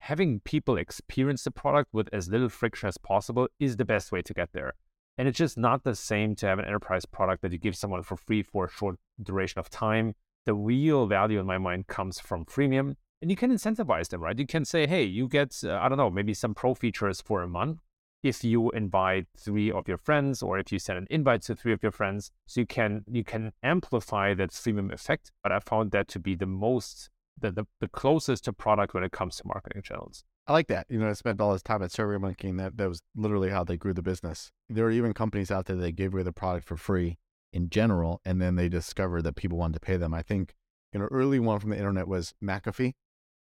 having 0.00 0.40
people 0.40 0.76
experience 0.76 1.44
the 1.44 1.50
product 1.50 1.88
with 1.92 2.08
as 2.12 2.28
little 2.28 2.48
friction 2.48 2.88
as 2.88 2.98
possible 2.98 3.48
is 3.58 3.76
the 3.76 3.84
best 3.84 4.12
way 4.12 4.22
to 4.22 4.34
get 4.34 4.52
there. 4.52 4.74
And 5.16 5.28
it's 5.28 5.38
just 5.38 5.58
not 5.58 5.84
the 5.84 5.94
same 5.94 6.34
to 6.36 6.46
have 6.46 6.58
an 6.58 6.64
enterprise 6.64 7.04
product 7.04 7.42
that 7.42 7.52
you 7.52 7.58
give 7.58 7.76
someone 7.76 8.02
for 8.02 8.16
free 8.16 8.42
for 8.42 8.64
a 8.66 8.70
short 8.70 8.96
duration 9.22 9.58
of 9.58 9.68
time. 9.68 10.14
The 10.46 10.54
real 10.54 11.06
value 11.06 11.38
in 11.38 11.46
my 11.46 11.58
mind 11.58 11.86
comes 11.86 12.18
from 12.18 12.44
freemium. 12.46 12.96
And 13.22 13.30
you 13.30 13.36
can 13.36 13.52
incentivize 13.52 14.08
them, 14.08 14.22
right? 14.22 14.38
You 14.38 14.46
can 14.46 14.64
say, 14.64 14.86
hey, 14.86 15.04
you 15.04 15.28
get, 15.28 15.60
uh, 15.62 15.78
I 15.80 15.88
don't 15.88 15.98
know, 15.98 16.10
maybe 16.10 16.32
some 16.32 16.54
pro 16.54 16.74
features 16.74 17.20
for 17.20 17.42
a 17.42 17.48
month 17.48 17.80
if 18.22 18.44
you 18.44 18.70
invite 18.70 19.26
three 19.36 19.70
of 19.70 19.88
your 19.88 19.96
friends 19.96 20.42
or 20.42 20.58
if 20.58 20.70
you 20.70 20.78
send 20.78 20.98
an 20.98 21.06
invite 21.10 21.42
to 21.42 21.54
three 21.54 21.72
of 21.72 21.82
your 21.82 21.92
friends 21.92 22.30
so 22.46 22.60
you 22.60 22.66
can 22.66 23.02
you 23.10 23.24
can 23.24 23.52
amplify 23.62 24.34
that 24.34 24.50
freemium 24.50 24.92
effect 24.92 25.32
but 25.42 25.50
i 25.50 25.58
found 25.58 25.90
that 25.90 26.06
to 26.06 26.18
be 26.18 26.34
the 26.34 26.44
most 26.44 27.08
the, 27.40 27.50
the, 27.50 27.64
the 27.80 27.88
closest 27.88 28.44
to 28.44 28.52
product 28.52 28.92
when 28.92 29.02
it 29.02 29.12
comes 29.12 29.36
to 29.36 29.46
marketing 29.46 29.80
channels 29.80 30.22
I 30.46 30.52
like 30.52 30.66
that. 30.66 30.86
You 30.88 30.98
know, 30.98 31.08
I 31.08 31.12
spent 31.12 31.40
all 31.40 31.52
this 31.52 31.62
time 31.62 31.80
at 31.80 31.90
SurveyMonkey, 31.90 32.48
and 32.48 32.58
that, 32.58 32.76
that 32.76 32.88
was 32.88 33.02
literally 33.14 33.50
how 33.50 33.62
they 33.62 33.76
grew 33.76 33.92
the 33.92 34.02
business. 34.02 34.50
There 34.68 34.84
are 34.84 34.90
even 34.90 35.12
companies 35.12 35.52
out 35.52 35.66
there 35.66 35.76
that 35.76 35.92
gave 35.92 36.12
away 36.12 36.24
the 36.24 36.32
product 36.32 36.66
for 36.66 36.76
free 36.76 37.18
in 37.52 37.70
general, 37.70 38.20
and 38.24 38.42
then 38.42 38.56
they 38.56 38.68
discovered 38.68 39.22
that 39.22 39.36
people 39.36 39.58
wanted 39.58 39.74
to 39.74 39.80
pay 39.80 39.96
them. 39.96 40.12
I 40.12 40.22
think, 40.22 40.54
you 40.92 40.98
know, 40.98 41.06
early 41.12 41.38
one 41.38 41.60
from 41.60 41.70
the 41.70 41.76
internet 41.76 42.08
was 42.08 42.34
McAfee. 42.42 42.94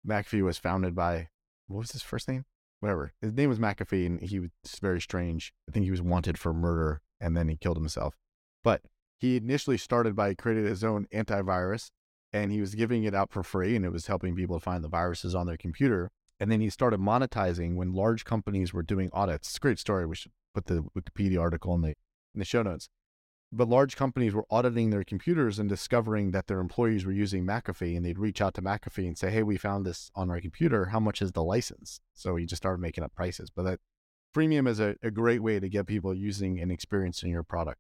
McAfee 0.08 0.44
was 0.44 0.58
founded 0.58 0.96
by, 0.96 1.30
what 1.68 1.80
was 1.80 1.92
his 1.92 2.02
first 2.02 2.28
name? 2.28 2.46
whatever. 2.86 3.14
His 3.20 3.34
name 3.34 3.50
was 3.50 3.60
McAfee, 3.60 4.06
and 4.06 4.22
he 4.22 4.40
was 4.40 4.50
very 4.82 5.02
strange. 5.02 5.54
I 5.68 5.72
think 5.72 5.86
he 5.86 5.92
was 5.92 6.02
wanted 6.02 6.38
for 6.38 6.54
murder, 6.54 7.02
and 7.20 7.36
then 7.36 7.48
he 7.48 7.58
killed 7.58 7.78
himself. 7.78 8.16
But 8.64 8.82
he 9.20 9.38
initially 9.38 9.78
started 9.78 10.16
by 10.16 10.36
creating 10.36 10.66
his 10.66 10.84
own 10.84 11.08
antivirus, 11.14 11.90
and 12.32 12.52
he 12.52 12.62
was 12.62 12.76
giving 12.76 13.04
it 13.04 13.16
out 13.16 13.32
for 13.32 13.42
free, 13.42 13.76
and 13.76 13.84
it 13.84 13.92
was 13.92 14.08
helping 14.08 14.36
people 14.36 14.60
find 14.60 14.84
the 14.84 14.90
viruses 14.90 15.34
on 15.34 15.48
their 15.48 15.58
computer. 15.58 16.12
And 16.40 16.52
then 16.52 16.62
he 16.62 16.70
started 16.70 17.00
monetizing 17.00 17.76
when 17.76 17.94
large 17.94 18.26
companies 18.26 18.74
were 18.74 18.84
doing 18.84 19.10
audits. 19.14 19.48
It's 19.48 19.58
a 19.58 19.62
great 19.62 19.80
story. 19.80 20.06
We 20.06 20.16
should 20.16 20.34
put 20.54 20.66
the 20.66 20.86
Wikipedia 20.96 21.40
article 21.40 21.74
in 21.76 21.82
the 21.82 21.96
in 22.34 22.40
the 22.40 22.46
show 22.46 22.62
notes. 22.62 22.90
But 23.56 23.70
large 23.70 23.96
companies 23.96 24.34
were 24.34 24.46
auditing 24.52 24.90
their 24.90 25.04
computers 25.04 25.60
and 25.60 25.70
discovering 25.70 26.32
that 26.32 26.48
their 26.48 26.60
employees 26.60 27.06
were 27.06 27.12
using 27.12 27.46
McAfee, 27.46 27.96
and 27.96 28.06
they'd 28.06 28.20
reach 28.20 28.42
out 28.42 28.54
to 28.56 28.62
McAfee 28.62 29.08
and 29.08 29.18
say, 29.18 29.32
"Hey, 29.32 29.44
we 29.44 29.58
found 29.58 29.86
this 29.86 30.12
on 30.16 30.30
our 30.30 30.42
computer. 30.42 30.86
How 30.86 31.00
much 31.00 31.22
is 31.22 31.32
the 31.32 31.44
license?" 31.44 32.00
So 32.14 32.34
we 32.34 32.46
just 32.46 32.62
started 32.62 32.82
making 32.82 33.04
up 33.04 33.16
prices. 33.16 33.50
But 33.50 33.64
that 33.64 33.80
freemium 34.36 34.68
is 34.68 34.80
a, 34.80 34.96
a 35.02 35.12
great 35.12 35.42
way 35.42 35.60
to 35.60 35.70
get 35.70 35.88
people 35.88 36.14
using 36.14 36.60
and 36.60 36.72
experiencing 36.72 37.32
your 37.32 37.44
product. 37.44 37.80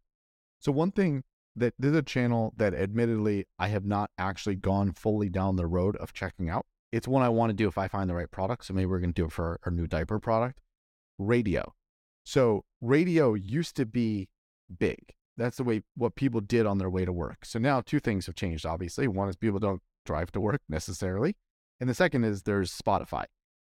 So 0.60 0.72
one 0.72 0.91
thing 0.91 1.24
that 1.55 1.74
this 1.77 1.91
is 1.91 1.98
a 1.98 2.03
channel 2.03 2.53
that 2.58 2.74
admittedly 2.74 3.46
I 3.60 3.67
have 3.67 3.86
not 3.86 4.12
actually 4.17 4.55
gone 4.55 4.94
fully 4.94 5.29
down 5.29 5.55
the 5.55 5.67
road 5.67 5.96
of 5.98 6.13
checking 6.13 6.50
out. 6.50 6.65
It's 6.91 7.08
one 7.08 7.24
I 7.24 7.29
want 7.29 7.50
to 7.50 7.53
do 7.53 7.67
if 7.67 7.77
I 7.77 7.88
find 7.88 8.10
the 8.10 8.15
right 8.15 8.32
product. 8.32 8.65
So 8.65 8.74
maybe 8.74 8.86
we're 8.86 9.00
going 9.00 9.13
to 9.13 9.22
do 9.22 9.25
it 9.25 9.32
for 9.32 9.60
our 9.65 9.72
new 9.72 9.88
diaper 9.88 10.20
product. 10.20 10.60
Radio. 11.17 11.74
So 12.24 12.65
radio 12.82 13.34
used 13.34 13.75
to 13.77 13.86
be 13.86 14.29
big. 14.79 15.13
That's 15.38 15.58
the 15.58 15.63
way 15.63 15.84
what 15.96 16.15
people 16.15 16.42
did 16.42 16.65
on 16.65 16.77
their 16.77 16.89
way 16.89 17.06
to 17.06 17.12
work. 17.12 17.46
So 17.46 17.60
now 17.60 17.82
two 17.82 18.00
things 18.00 18.25
have 18.25 18.36
changed, 18.36 18.65
obviously. 18.65 19.08
One 19.08 19.30
is 19.30 19.36
people 19.36 19.60
don't 19.60 19.82
drive 20.06 20.32
to 20.34 20.39
work 20.39 20.62
necessarily. 20.70 21.36
And 21.80 21.89
the 21.89 21.94
second 21.94 22.24
is 22.24 22.44
there's 22.44 22.75
Spotify. 22.75 23.25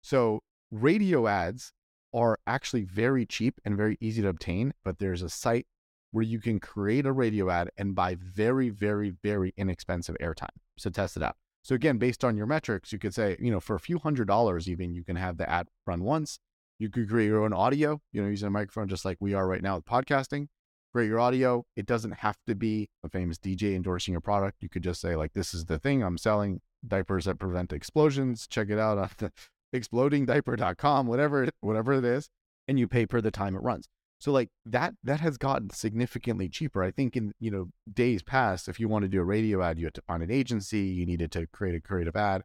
So 0.02 0.42
radio 0.72 1.28
ads 1.28 1.74
are 2.14 2.38
actually 2.48 2.84
very 2.84 3.26
cheap 3.26 3.60
and 3.66 3.76
very 3.76 3.98
easy 4.00 4.22
to 4.22 4.30
obtain, 4.30 4.74
but 4.84 5.00
there's 5.00 5.22
a 5.22 5.30
site 5.30 5.68
where 6.12 6.24
you 6.24 6.40
can 6.40 6.60
create 6.60 7.06
a 7.06 7.12
radio 7.12 7.50
ad 7.50 7.70
and 7.78 7.94
buy 7.94 8.16
very, 8.16 8.70
very, 8.70 9.12
very 9.12 9.54
inexpensive 9.58 10.16
airtime. 10.20 10.48
So 10.78 10.90
test 10.90 11.18
it 11.18 11.24
out. 11.24 11.36
So 11.62 11.76
again, 11.76 11.98
based 11.98 12.24
on 12.24 12.38
your 12.38 12.48
metrics, 12.48 12.92
you 12.92 13.00
could 13.00 13.14
say, 13.14 13.36
you 13.40 13.52
know, 13.52 13.60
for 13.60 13.76
a 13.76 13.80
few 13.80 14.00
hundred 14.00 14.28
dollars, 14.28 14.70
even 14.70 14.94
you 14.94 15.04
can 15.04 15.18
have 15.18 15.38
the 15.38 15.48
ad 15.48 15.68
run 15.86 16.04
once. 16.04 16.40
You 16.80 16.90
could 16.90 17.10
create 17.10 17.28
your 17.28 17.44
own 17.44 17.54
audio, 17.54 18.02
you 18.12 18.22
know, 18.22 18.30
using 18.30 18.48
a 18.48 18.52
microphone 18.52 18.88
just 18.88 19.04
like 19.06 19.18
we 19.20 19.34
are 19.34 19.46
right 19.46 19.62
now 19.62 19.76
with 19.76 19.86
podcasting. 19.86 20.48
Create 20.94 21.08
your 21.08 21.20
audio. 21.20 21.66
It 21.76 21.86
doesn't 21.86 22.12
have 22.12 22.38
to 22.48 22.56
be 22.56 22.90
a 23.04 23.10
famous 23.10 23.38
DJ 23.38 23.76
endorsing 23.76 24.14
your 24.14 24.22
product. 24.22 24.58
You 24.62 24.70
could 24.70 24.84
just 24.84 25.02
say, 25.02 25.16
like, 25.16 25.34
this 25.34 25.54
is 25.54 25.66
the 25.66 25.78
thing 25.78 26.04
I'm 26.04 26.18
selling 26.18 26.62
diapers 26.88 27.26
that 27.26 27.40
prevent 27.40 27.74
explosions. 27.74 28.48
Check 28.48 28.70
it 28.70 28.80
out 28.80 28.98
on 28.98 29.10
the 29.18 29.32
explodingdiaper.com, 29.76 31.08
whatever, 31.08 31.50
whatever 31.62 31.94
it 31.94 32.06
is. 32.06 32.30
And 32.68 32.80
you 32.80 32.88
pay 32.88 33.06
per 33.06 33.22
the 33.22 33.32
time 33.32 33.56
it 33.56 33.64
runs. 33.64 33.88
So 34.20 34.34
like 34.34 34.50
that 34.66 34.96
that 35.04 35.22
has 35.22 35.38
gotten 35.38 35.70
significantly 35.70 36.50
cheaper. 36.50 36.84
I 36.84 36.92
think 36.92 37.16
in 37.16 37.34
you 37.40 37.50
know 37.50 37.70
days 37.92 38.22
past, 38.22 38.68
if 38.68 38.80
you 38.80 38.90
want 38.90 39.04
to 39.04 39.10
do 39.10 39.22
a 39.22 39.24
radio 39.24 39.62
ad, 39.64 39.80
you 39.80 39.86
had 39.86 39.94
to 39.94 40.02
find 40.02 40.22
an 40.22 40.30
agency, 40.30 40.82
you 40.82 41.06
needed 41.06 41.32
to 41.32 41.48
create 41.48 41.76
a 41.76 41.82
creative 41.82 42.16
ad. 42.16 42.44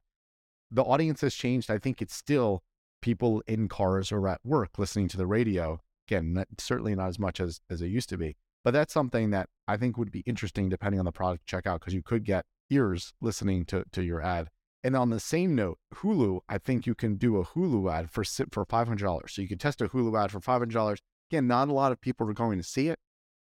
The 0.70 0.84
audience 0.84 1.20
has 1.22 1.34
changed. 1.34 1.70
I 1.70 1.78
think 1.78 2.00
it's 2.00 2.14
still 2.14 2.62
people 3.02 3.42
in 3.46 3.68
cars 3.68 4.12
or 4.12 4.26
at 4.28 4.40
work 4.44 4.78
listening 4.78 5.08
to 5.08 5.16
the 5.16 5.26
radio. 5.26 5.80
Again, 6.08 6.34
not, 6.34 6.48
certainly 6.58 6.94
not 6.94 7.08
as 7.08 7.18
much 7.18 7.40
as 7.40 7.60
as 7.70 7.82
it 7.82 7.88
used 7.88 8.08
to 8.10 8.18
be. 8.18 8.36
But 8.62 8.72
that's 8.72 8.94
something 8.94 9.30
that 9.30 9.48
I 9.68 9.76
think 9.76 9.98
would 9.98 10.10
be 10.10 10.20
interesting 10.20 10.68
depending 10.68 10.98
on 10.98 11.04
the 11.04 11.12
product 11.12 11.46
check 11.46 11.66
out 11.66 11.80
because 11.80 11.94
you 11.94 12.02
could 12.02 12.24
get 12.24 12.44
ears 12.70 13.12
listening 13.20 13.64
to 13.66 13.84
to 13.92 14.02
your 14.02 14.22
ad. 14.22 14.48
And 14.82 14.94
on 14.94 15.08
the 15.08 15.20
same 15.20 15.54
note, 15.54 15.78
Hulu, 15.94 16.40
I 16.46 16.58
think 16.58 16.86
you 16.86 16.94
can 16.94 17.16
do 17.16 17.38
a 17.38 17.44
Hulu 17.44 17.90
ad 17.92 18.10
for 18.10 18.24
for 18.24 18.64
five 18.64 18.88
hundred 18.88 19.04
dollars. 19.04 19.32
So 19.32 19.42
you 19.42 19.48
could 19.48 19.60
test 19.60 19.80
a 19.80 19.88
Hulu 19.88 20.22
ad 20.22 20.30
for 20.30 20.40
five 20.40 20.60
hundred 20.60 20.74
dollars 20.74 21.00
Again, 21.30 21.46
not 21.46 21.68
a 21.68 21.72
lot 21.72 21.92
of 21.92 22.00
people 22.00 22.28
are 22.28 22.34
going 22.34 22.58
to 22.58 22.64
see 22.64 22.88
it, 22.88 22.98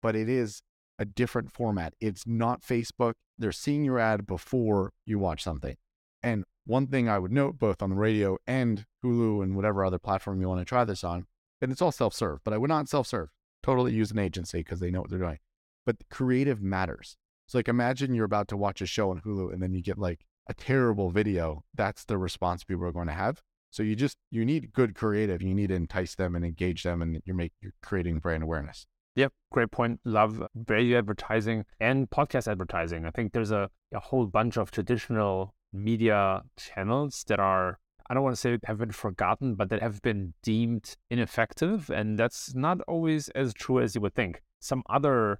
but 0.01 0.15
it 0.15 0.29
is 0.29 0.61
a 0.97 1.05
different 1.05 1.51
format. 1.51 1.93
It's 1.99 2.25
not 2.25 2.61
Facebook. 2.61 3.13
They're 3.37 3.51
seeing 3.51 3.83
your 3.83 3.99
ad 3.99 4.25
before 4.25 4.93
you 5.05 5.19
watch 5.19 5.43
something. 5.43 5.75
And 6.23 6.45
one 6.65 6.87
thing 6.87 7.09
I 7.09 7.19
would 7.19 7.31
note, 7.31 7.59
both 7.59 7.81
on 7.81 7.89
the 7.89 7.95
radio 7.95 8.37
and 8.47 8.85
Hulu 9.03 9.43
and 9.43 9.55
whatever 9.55 9.85
other 9.85 9.99
platform 9.99 10.41
you 10.41 10.47
want 10.47 10.61
to 10.61 10.65
try 10.65 10.83
this 10.83 11.03
on, 11.03 11.27
and 11.61 11.71
it's 11.71 11.81
all 11.81 11.91
self 11.91 12.13
serve, 12.13 12.39
but 12.43 12.53
I 12.53 12.57
would 12.57 12.69
not 12.69 12.89
self 12.89 13.07
serve. 13.07 13.29
Totally 13.63 13.93
use 13.93 14.11
an 14.11 14.19
agency 14.19 14.59
because 14.59 14.79
they 14.79 14.91
know 14.91 15.01
what 15.01 15.09
they're 15.09 15.19
doing. 15.19 15.39
But 15.85 15.97
creative 16.09 16.61
matters. 16.61 17.17
So, 17.47 17.57
like, 17.57 17.67
imagine 17.67 18.13
you're 18.13 18.25
about 18.25 18.47
to 18.49 18.57
watch 18.57 18.81
a 18.81 18.85
show 18.85 19.11
on 19.11 19.21
Hulu 19.21 19.53
and 19.53 19.61
then 19.61 19.73
you 19.73 19.81
get 19.81 19.97
like 19.97 20.25
a 20.47 20.53
terrible 20.53 21.11
video. 21.11 21.63
That's 21.73 22.05
the 22.05 22.17
response 22.17 22.63
people 22.63 22.85
are 22.85 22.91
going 22.91 23.07
to 23.07 23.13
have. 23.13 23.41
So 23.75 23.83
you 23.83 23.95
just 23.95 24.17
you 24.31 24.45
need 24.45 24.71
good 24.71 24.95
creative. 24.95 25.41
You 25.41 25.53
need 25.53 25.67
to 25.67 25.75
entice 25.75 26.15
them 26.15 26.33
and 26.33 26.45
engage 26.45 26.83
them, 26.83 27.01
and 27.01 27.21
you're 27.25 27.35
make 27.35 27.51
you're 27.61 27.73
creating 27.81 28.19
brand 28.19 28.43
awareness. 28.43 28.87
Yep, 29.15 29.33
great 29.51 29.71
point. 29.71 29.99
Love 30.05 30.41
radio 30.67 30.97
advertising 30.97 31.65
and 31.79 32.09
podcast 32.09 32.49
advertising. 32.49 33.05
I 33.05 33.11
think 33.11 33.33
there's 33.33 33.51
a, 33.51 33.69
a 33.93 33.99
whole 33.99 34.27
bunch 34.27 34.57
of 34.57 34.71
traditional 34.71 35.55
media 35.73 36.43
channels 36.57 37.25
that 37.27 37.39
are 37.39 37.79
I 38.07 38.13
don't 38.13 38.23
want 38.23 38.35
to 38.35 38.39
say 38.39 38.57
have 38.65 38.77
been 38.77 38.91
forgotten, 38.91 39.55
but 39.55 39.69
that 39.69 39.81
have 39.81 40.01
been 40.01 40.33
deemed 40.43 40.95
ineffective. 41.09 41.89
And 41.89 42.19
that's 42.19 42.53
not 42.53 42.81
always 42.81 43.29
as 43.29 43.53
true 43.53 43.79
as 43.79 43.95
you 43.95 44.01
would 44.01 44.13
think. 44.13 44.41
Some 44.59 44.83
other 44.89 45.39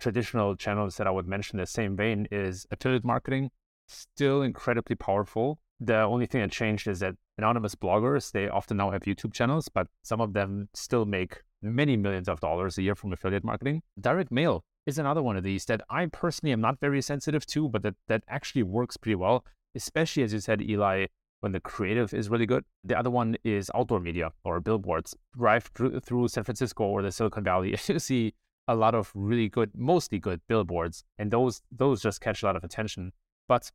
traditional 0.00 0.56
channels 0.56 0.96
that 0.96 1.06
I 1.06 1.10
would 1.10 1.26
mention 1.26 1.58
in 1.58 1.62
the 1.62 1.66
same 1.66 1.96
vein 1.96 2.28
is 2.30 2.66
affiliate 2.70 3.04
marketing, 3.04 3.50
still 3.88 4.42
incredibly 4.42 4.96
powerful. 4.96 5.60
The 5.80 6.02
only 6.02 6.26
thing 6.26 6.40
that 6.40 6.50
changed 6.50 6.86
is 6.88 7.00
that 7.00 7.14
anonymous 7.38 7.74
bloggers, 7.74 8.32
they 8.32 8.48
often 8.48 8.76
now 8.76 8.90
have 8.90 9.02
YouTube 9.02 9.32
channels, 9.32 9.68
but 9.68 9.88
some 10.02 10.20
of 10.20 10.32
them 10.32 10.68
still 10.74 11.04
make 11.04 11.42
many 11.62 11.96
millions 11.96 12.28
of 12.28 12.40
dollars 12.40 12.76
a 12.76 12.82
year 12.82 12.94
from 12.94 13.12
affiliate 13.12 13.44
marketing. 13.44 13.82
Direct 13.98 14.30
mail 14.30 14.62
is 14.86 14.98
another 14.98 15.22
one 15.22 15.36
of 15.36 15.42
these 15.42 15.64
that 15.64 15.80
I 15.88 16.06
personally 16.06 16.52
am 16.52 16.60
not 16.60 16.80
very 16.80 17.00
sensitive 17.00 17.46
to, 17.46 17.68
but 17.68 17.82
that, 17.82 17.94
that 18.08 18.24
actually 18.28 18.62
works 18.62 18.96
pretty 18.96 19.14
well, 19.14 19.44
especially 19.74 20.22
as 20.22 20.32
you 20.32 20.40
said, 20.40 20.60
Eli, 20.60 21.06
when 21.44 21.52
the 21.52 21.60
creative 21.60 22.14
is 22.14 22.30
really 22.30 22.46
good. 22.46 22.64
The 22.84 22.98
other 22.98 23.10
one 23.10 23.36
is 23.44 23.70
outdoor 23.74 24.00
media 24.00 24.32
or 24.44 24.60
billboards. 24.60 25.14
Drive 25.36 25.64
through, 25.74 26.00
through 26.00 26.28
San 26.28 26.42
Francisco 26.42 26.84
or 26.84 27.02
the 27.02 27.12
Silicon 27.12 27.44
Valley, 27.44 27.76
you 27.86 27.98
see 27.98 28.32
a 28.66 28.74
lot 28.74 28.94
of 28.94 29.12
really 29.14 29.50
good, 29.50 29.70
mostly 29.76 30.18
good 30.18 30.40
billboards, 30.48 31.04
and 31.18 31.30
those 31.30 31.60
those 31.70 32.00
just 32.00 32.22
catch 32.22 32.42
a 32.42 32.46
lot 32.46 32.56
of 32.56 32.64
attention. 32.64 33.12
But 33.46 33.70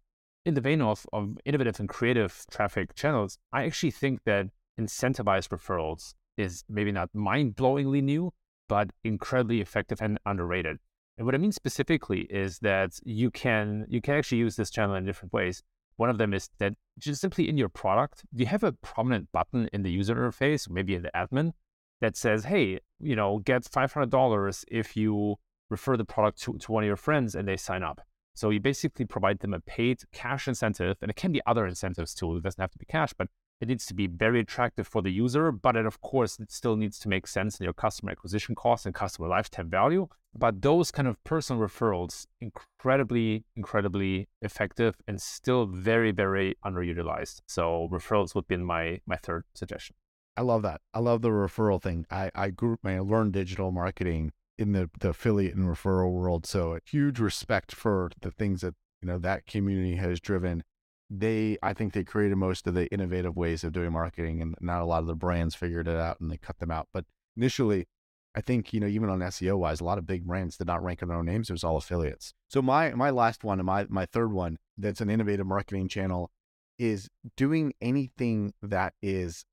in 0.48 0.56
the 0.56 0.62
vein 0.62 0.82
of, 0.82 1.06
of 1.14 1.38
innovative 1.46 1.80
and 1.80 1.88
creative 1.88 2.44
traffic 2.50 2.96
channels, 2.96 3.38
I 3.54 3.66
actually 3.66 3.92
think 3.92 4.24
that 4.26 4.48
incentivized 4.82 5.50
referrals 5.50 6.16
is 6.38 6.64
maybe 6.70 6.92
not 6.92 7.14
mind 7.14 7.56
blowingly 7.56 8.02
new, 8.02 8.34
but 8.68 8.90
incredibly 9.04 9.62
effective 9.62 10.02
and 10.02 10.18
underrated. 10.26 10.80
And 11.20 11.26
what 11.28 11.36
I 11.36 11.38
mean 11.38 11.52
specifically 11.52 12.22
is 12.32 12.58
that 12.60 13.00
you 13.04 13.30
can 13.30 13.86
you 13.90 14.02
can 14.02 14.16
actually 14.16 14.40
use 14.40 14.56
this 14.56 14.72
channel 14.72 14.96
in 14.96 15.06
different 15.06 15.34
ways. 15.34 15.62
One 16.00 16.10
of 16.10 16.18
them 16.18 16.34
is 16.34 16.50
that 16.60 16.76
just 16.98 17.20
simply 17.20 17.50
in 17.50 17.58
your 17.58 17.68
product, 17.68 18.24
you 18.32 18.46
have 18.46 18.64
a 18.64 18.72
prominent 18.72 19.34
button 19.34 19.68
in 19.74 19.84
the 19.84 19.92
user 19.92 20.16
interface, 20.16 20.70
maybe 20.70 20.96
in 20.96 21.02
the 21.02 21.12
admin, 21.14 21.52
that 22.00 22.16
says, 22.16 22.46
hey, 22.46 22.80
you 23.02 23.18
know, 23.18 23.40
get 23.40 23.64
$500 23.64 24.64
if 24.70 24.96
you 24.96 25.36
refer 25.70 25.98
the 25.98 26.06
product 26.06 26.42
to, 26.44 26.58
to 26.58 26.72
one 26.72 26.84
of 26.84 26.88
your 26.88 26.96
friends 26.96 27.36
and 27.36 27.46
they 27.46 27.58
sign 27.58 27.84
up. 27.84 28.00
So 28.34 28.50
you 28.50 28.62
basically 28.62 29.04
provide 29.04 29.40
them 29.40 29.54
a 29.54 29.60
paid 29.60 30.00
cash 30.14 30.48
incentive, 30.48 30.96
and 31.02 31.12
it 31.12 31.18
can 31.18 31.34
be 31.34 31.42
other 31.46 31.68
incentives 31.68 32.14
too. 32.14 32.38
It 32.38 32.44
doesn't 32.44 32.62
have 32.62 32.72
to 32.72 32.80
be 32.80 32.86
cash, 32.86 33.12
but 33.18 33.28
it 33.62 33.68
needs 33.68 33.86
to 33.88 33.94
be 33.94 34.08
very 34.08 34.40
attractive 34.40 34.88
for 34.88 35.02
the 35.02 35.12
user. 35.12 35.52
But 35.52 35.76
it, 35.76 35.86
of 35.86 36.02
course, 36.02 36.40
it 36.40 36.52
still 36.52 36.76
needs 36.76 37.00
to 37.00 37.10
make 37.10 37.28
sense 37.28 37.60
in 37.60 37.64
your 37.64 37.74
customer 37.74 38.12
acquisition 38.12 38.56
cost 38.56 38.86
and 38.86 38.96
customer 38.96 39.28
lifetime 39.28 39.70
value. 39.70 40.08
But 40.38 40.62
those 40.62 40.92
kind 40.92 41.08
of 41.08 41.22
personal 41.24 41.62
referrals, 41.62 42.28
incredibly, 42.40 43.46
incredibly 43.56 44.30
effective 44.42 44.96
and 45.08 45.20
still 45.20 45.66
very, 45.66 46.12
very 46.12 46.56
underutilized. 46.64 47.42
So 47.48 47.90
referrals 47.92 48.36
would 48.36 48.48
be 48.48 48.58
my 48.58 49.02
my 49.06 49.18
third 49.18 49.46
suggestion. 49.54 49.96
I 50.38 50.42
love 50.42 50.62
that. 50.62 50.80
I 50.94 51.00
love 51.00 51.22
the 51.22 51.30
referral 51.30 51.82
thing. 51.82 52.06
I, 52.10 52.32
I 52.34 52.50
grew 52.50 52.78
I 52.86 53.00
learned 53.00 53.34
digital 53.34 53.72
marketing 53.72 54.32
in 54.58 54.72
the, 54.74 54.90
the 55.00 55.10
affiliate 55.10 55.56
and 55.56 55.68
referral 55.68 56.12
world. 56.12 56.46
So 56.46 56.76
a 56.76 56.80
huge 56.86 57.20
respect 57.20 57.74
for 57.74 58.12
the 58.22 58.32
things 58.32 58.62
that, 58.62 58.76
you 59.02 59.08
know, 59.08 59.18
that 59.18 59.48
community 59.48 59.96
has 59.96 60.20
driven. 60.20 60.64
They, 61.10 61.58
I 61.64 61.74
think 61.74 61.94
they 61.94 62.04
created 62.04 62.36
most 62.36 62.68
of 62.68 62.74
the 62.76 62.88
innovative 62.88 63.36
ways 63.36 63.64
of 63.64 63.74
doing 63.74 63.92
marketing 63.92 64.42
and 64.42 64.56
not 64.62 64.82
a 64.82 64.86
lot 64.86 65.02
of 65.02 65.08
the 65.08 65.16
brands 65.16 65.56
figured 65.56 65.88
it 65.88 65.98
out 65.98 66.20
and 66.20 66.32
they 66.32 66.38
cut 66.38 66.60
them 66.60 66.70
out. 66.70 66.88
But 66.94 67.06
initially, 67.36 67.88
I 68.36 68.42
think, 68.42 68.74
you 68.74 68.80
know, 68.80 68.88
even 68.88 69.10
on 69.10 69.20
SEO 69.20 69.58
wise, 69.58 69.82
a 69.82 69.84
lot 69.86 69.98
of 69.98 70.06
big 70.06 70.26
brands 70.26 70.58
did 70.58 70.68
not 70.68 70.84
rank 70.84 71.02
on 71.02 71.10
their 71.10 71.18
own 71.18 71.26
names. 71.26 71.50
It 71.50 71.54
was 71.54 71.64
all 71.64 71.78
affiliates. 71.78 72.34
So 72.48 72.62
my, 72.62 72.92
my 72.94 73.10
last 73.10 73.44
one 73.44 73.60
and 73.60 73.66
my, 73.66 73.88
my 73.90 74.06
third 74.06 74.32
one 74.32 74.58
that's 74.78 75.02
an 75.02 75.10
innovative 75.10 75.48
marketing 75.48 75.88
channel 75.88 76.30
is 76.78 77.10
doing 77.36 77.74
anything 77.82 78.54
that 78.62 78.94
is 79.02 79.46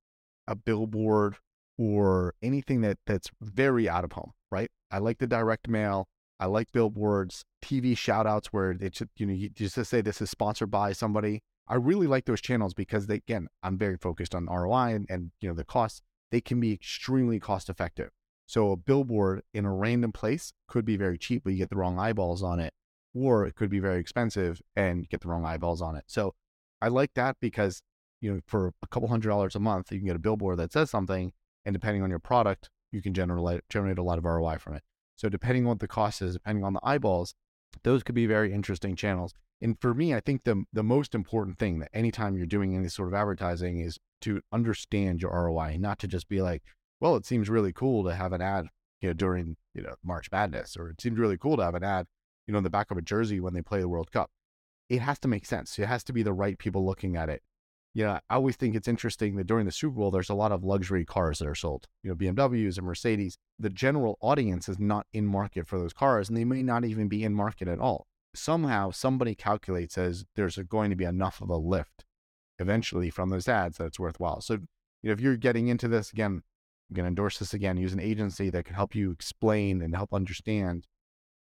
a 0.47 0.55
billboard 0.55 1.37
or 1.79 2.35
anything 2.43 2.81
that 2.83 2.99
that's 3.07 3.31
very 3.41 3.89
out 3.89 4.05
of 4.05 4.13
home, 4.13 4.33
right? 4.51 4.71
I 4.91 4.99
like 4.99 5.19
the 5.19 5.27
direct 5.27 5.69
mail. 5.69 6.09
I 6.39 6.47
like 6.47 6.73
billboards, 6.73 7.45
TV 7.63 7.97
shout 7.97 8.27
outs 8.27 8.53
where 8.53 8.73
it's, 8.73 9.03
you 9.17 9.27
know, 9.27 9.33
you 9.33 9.49
just 9.49 9.83
say 9.85 10.01
this 10.01 10.21
is 10.21 10.31
sponsored 10.31 10.71
by 10.71 10.93
somebody. 10.93 11.43
I 11.69 11.77
really 11.77 12.07
like 12.07 12.27
those 12.27 12.41
channels 12.41 12.75
because 12.75 13.07
they, 13.07 13.17
again, 13.17 13.49
I'm 13.63 13.79
very 13.79 13.97
focused 13.97 14.35
on 14.35 14.47
ROI 14.47 14.95
and, 14.95 15.07
and 15.09 15.31
you 15.41 15.49
know, 15.49 15.55
the 15.55 15.65
costs. 15.65 16.03
They 16.31 16.41
can 16.41 16.61
be 16.61 16.73
extremely 16.73 17.41
cost 17.41 17.69
effective. 17.69 18.11
So 18.47 18.71
a 18.71 18.77
billboard 18.77 19.43
in 19.55 19.65
a 19.65 19.73
random 19.73 20.13
place 20.13 20.53
could 20.69 20.85
be 20.85 20.97
very 20.97 21.19
cheap, 21.19 21.43
but 21.45 21.53
you 21.53 21.59
get 21.59 21.71
the 21.71 21.77
wrong 21.77 21.99
eyeballs 21.99 22.43
on 22.43 22.61
it, 22.61 22.73
or 23.15 23.47
it 23.47 23.55
could 23.55 23.71
be 23.71 23.81
very 23.81 24.01
expensive 24.01 24.61
and 24.77 25.09
get 25.09 25.21
the 25.23 25.29
wrong 25.29 25.45
eyeballs 25.45 25.83
on 25.83 25.97
it. 25.97 26.05
So 26.07 26.35
I 26.81 26.89
like 26.89 27.15
that 27.15 27.37
because, 27.41 27.83
you 28.21 28.33
know, 28.33 28.41
for 28.47 28.73
a 28.83 28.87
couple 28.89 29.09
hundred 29.09 29.31
dollars 29.31 29.57
a 29.57 29.61
month, 29.61 29.91
you 29.91 29.99
can 29.99 30.07
get 30.07 30.17
a 30.17 30.21
billboard 30.21 30.59
that 30.59 30.73
says 30.73 30.91
something 30.91 31.33
and 31.65 31.73
depending 31.73 32.03
on 32.03 32.11
your 32.11 32.21
product, 32.21 32.71
you 32.93 33.03
can 33.03 33.13
generate 33.13 33.63
generate 33.69 33.99
a 33.99 34.03
lot 34.03 34.19
of 34.19 34.25
ROI 34.25 34.59
from 34.59 34.75
it. 34.75 34.83
So 35.17 35.29
depending 35.29 35.65
on 35.65 35.71
what 35.71 35.81
the 35.81 35.89
cost 35.89 36.23
is, 36.23 36.35
depending 36.35 36.65
on 36.65 36.75
the 36.75 36.81
eyeballs, 36.83 37.35
those 37.83 38.03
could 38.03 38.15
be 38.15 38.27
very 38.27 38.53
interesting 38.53 38.95
channels. 38.95 39.33
And 39.61 39.81
for 39.81 39.95
me, 39.95 40.15
I 40.15 40.21
think 40.21 40.45
the 40.45 40.65
the 40.73 40.83
most 40.83 41.15
important 41.15 41.59
thing 41.59 41.79
that 41.79 41.91
anytime 41.95 42.37
you're 42.37 42.47
doing 42.47 42.77
any 42.77 42.89
sort 42.89 43.09
of 43.09 43.15
advertising 43.15 43.81
is 43.81 43.99
to 44.23 44.43
understand 44.53 45.23
your 45.23 45.33
ROI, 45.33 45.79
not 45.79 45.99
to 46.01 46.09
just 46.09 46.29
be 46.29 46.43
like, 46.43 46.63
well, 47.01 47.17
it 47.17 47.25
seems 47.25 47.49
really 47.49 47.73
cool 47.73 48.05
to 48.05 48.15
have 48.15 48.33
an 48.33 48.43
ad, 48.43 48.67
you 49.01 49.09
know, 49.09 49.15
during 49.15 49.57
you 49.75 49.83
know 49.83 49.95
March 50.05 50.31
Madness, 50.31 50.77
or 50.77 50.91
it 50.91 51.01
seems 51.01 51.19
really 51.19 51.39
cool 51.39 51.57
to 51.57 51.65
have 51.65 51.75
an 51.75 51.85
ad, 51.85 52.07
you 52.47 52.53
know, 52.53 52.59
in 52.59 52.65
the 52.65 52.71
back 52.71 52.91
of 52.91 52.99
a 52.99 53.03
jersey 53.03 53.41
when 53.41 53.55
they 53.55 53.63
play 53.63 53.81
the 53.81 53.89
World 53.89 54.13
Cup. 54.13 54.31
It 54.89 55.01
has 55.01 55.19
to 55.21 55.29
make 55.29 55.47
sense. 55.47 55.79
It 55.79 55.87
has 55.87 56.05
to 56.05 56.13
be 56.13 56.23
the 56.23 56.33
right 56.33 56.59
people 56.59 56.85
looking 56.85 57.17
at 57.17 57.29
it. 57.29 57.43
You 57.97 58.05
know, 58.05 58.21
I 58.29 58.35
always 58.35 58.57
think 58.57 58.75
it's 58.75 58.89
interesting 58.89 59.37
that 59.37 59.47
during 59.47 59.65
the 59.65 59.73
Super 59.73 59.97
Bowl, 59.97 60.11
there's 60.11 60.29
a 60.29 60.35
lot 60.35 60.53
of 60.53 60.63
luxury 60.63 61.05
cars 61.05 61.39
that 61.39 61.49
are 61.49 61.55
sold. 61.55 61.87
You 62.03 62.11
know, 62.11 62.17
BMWs 62.17 62.77
and 62.77 62.87
Mercedes. 62.87 63.39
The 63.59 63.71
general 63.71 64.19
audience 64.21 64.69
is 64.69 64.79
not 64.79 65.07
in 65.15 65.25
market 65.27 65.67
for 65.67 65.79
those 65.79 65.95
cars, 65.95 66.29
and 66.29 66.37
they 66.37 66.45
may 66.45 66.63
not 66.63 66.85
even 66.85 67.09
be 67.09 67.25
in 67.25 67.33
market 67.33 67.69
at 67.69 67.81
all 67.81 68.07
somehow 68.37 68.91
somebody 68.91 69.35
calculates 69.35 69.99
as 69.99 70.25
there's 70.37 70.57
going 70.69 70.91
to 70.91 70.97
be 70.97 71.05
enough 71.05 71.41
of 71.41 71.49
a 71.49 71.57
lift 71.57 72.05
eventually 72.59 73.11
from 73.11 73.31
those 73.31 73.49
ads 73.49 73.79
that 73.79 73.87
it's 73.87 73.99
worthwhile. 73.99 74.41
So, 74.41 74.55
you 74.55 75.09
know, 75.09 75.13
if 75.13 75.21
you're 75.21 75.37
getting 75.37 75.69
into 75.69 75.89
this 75.89 76.13
again, 76.13 76.43
I'm 76.89 76.95
going 76.95 77.05
to 77.05 77.09
endorse 77.09 77.39
this 77.39 77.53
again. 77.53 77.77
Use 77.77 77.93
an 77.93 78.01
agency 78.01 78.51
that 78.51 78.65
can 78.65 78.75
help 78.75 78.95
you 78.95 79.11
explain 79.11 79.83
and 79.83 79.95
help 79.95 80.15
understand 80.15 80.87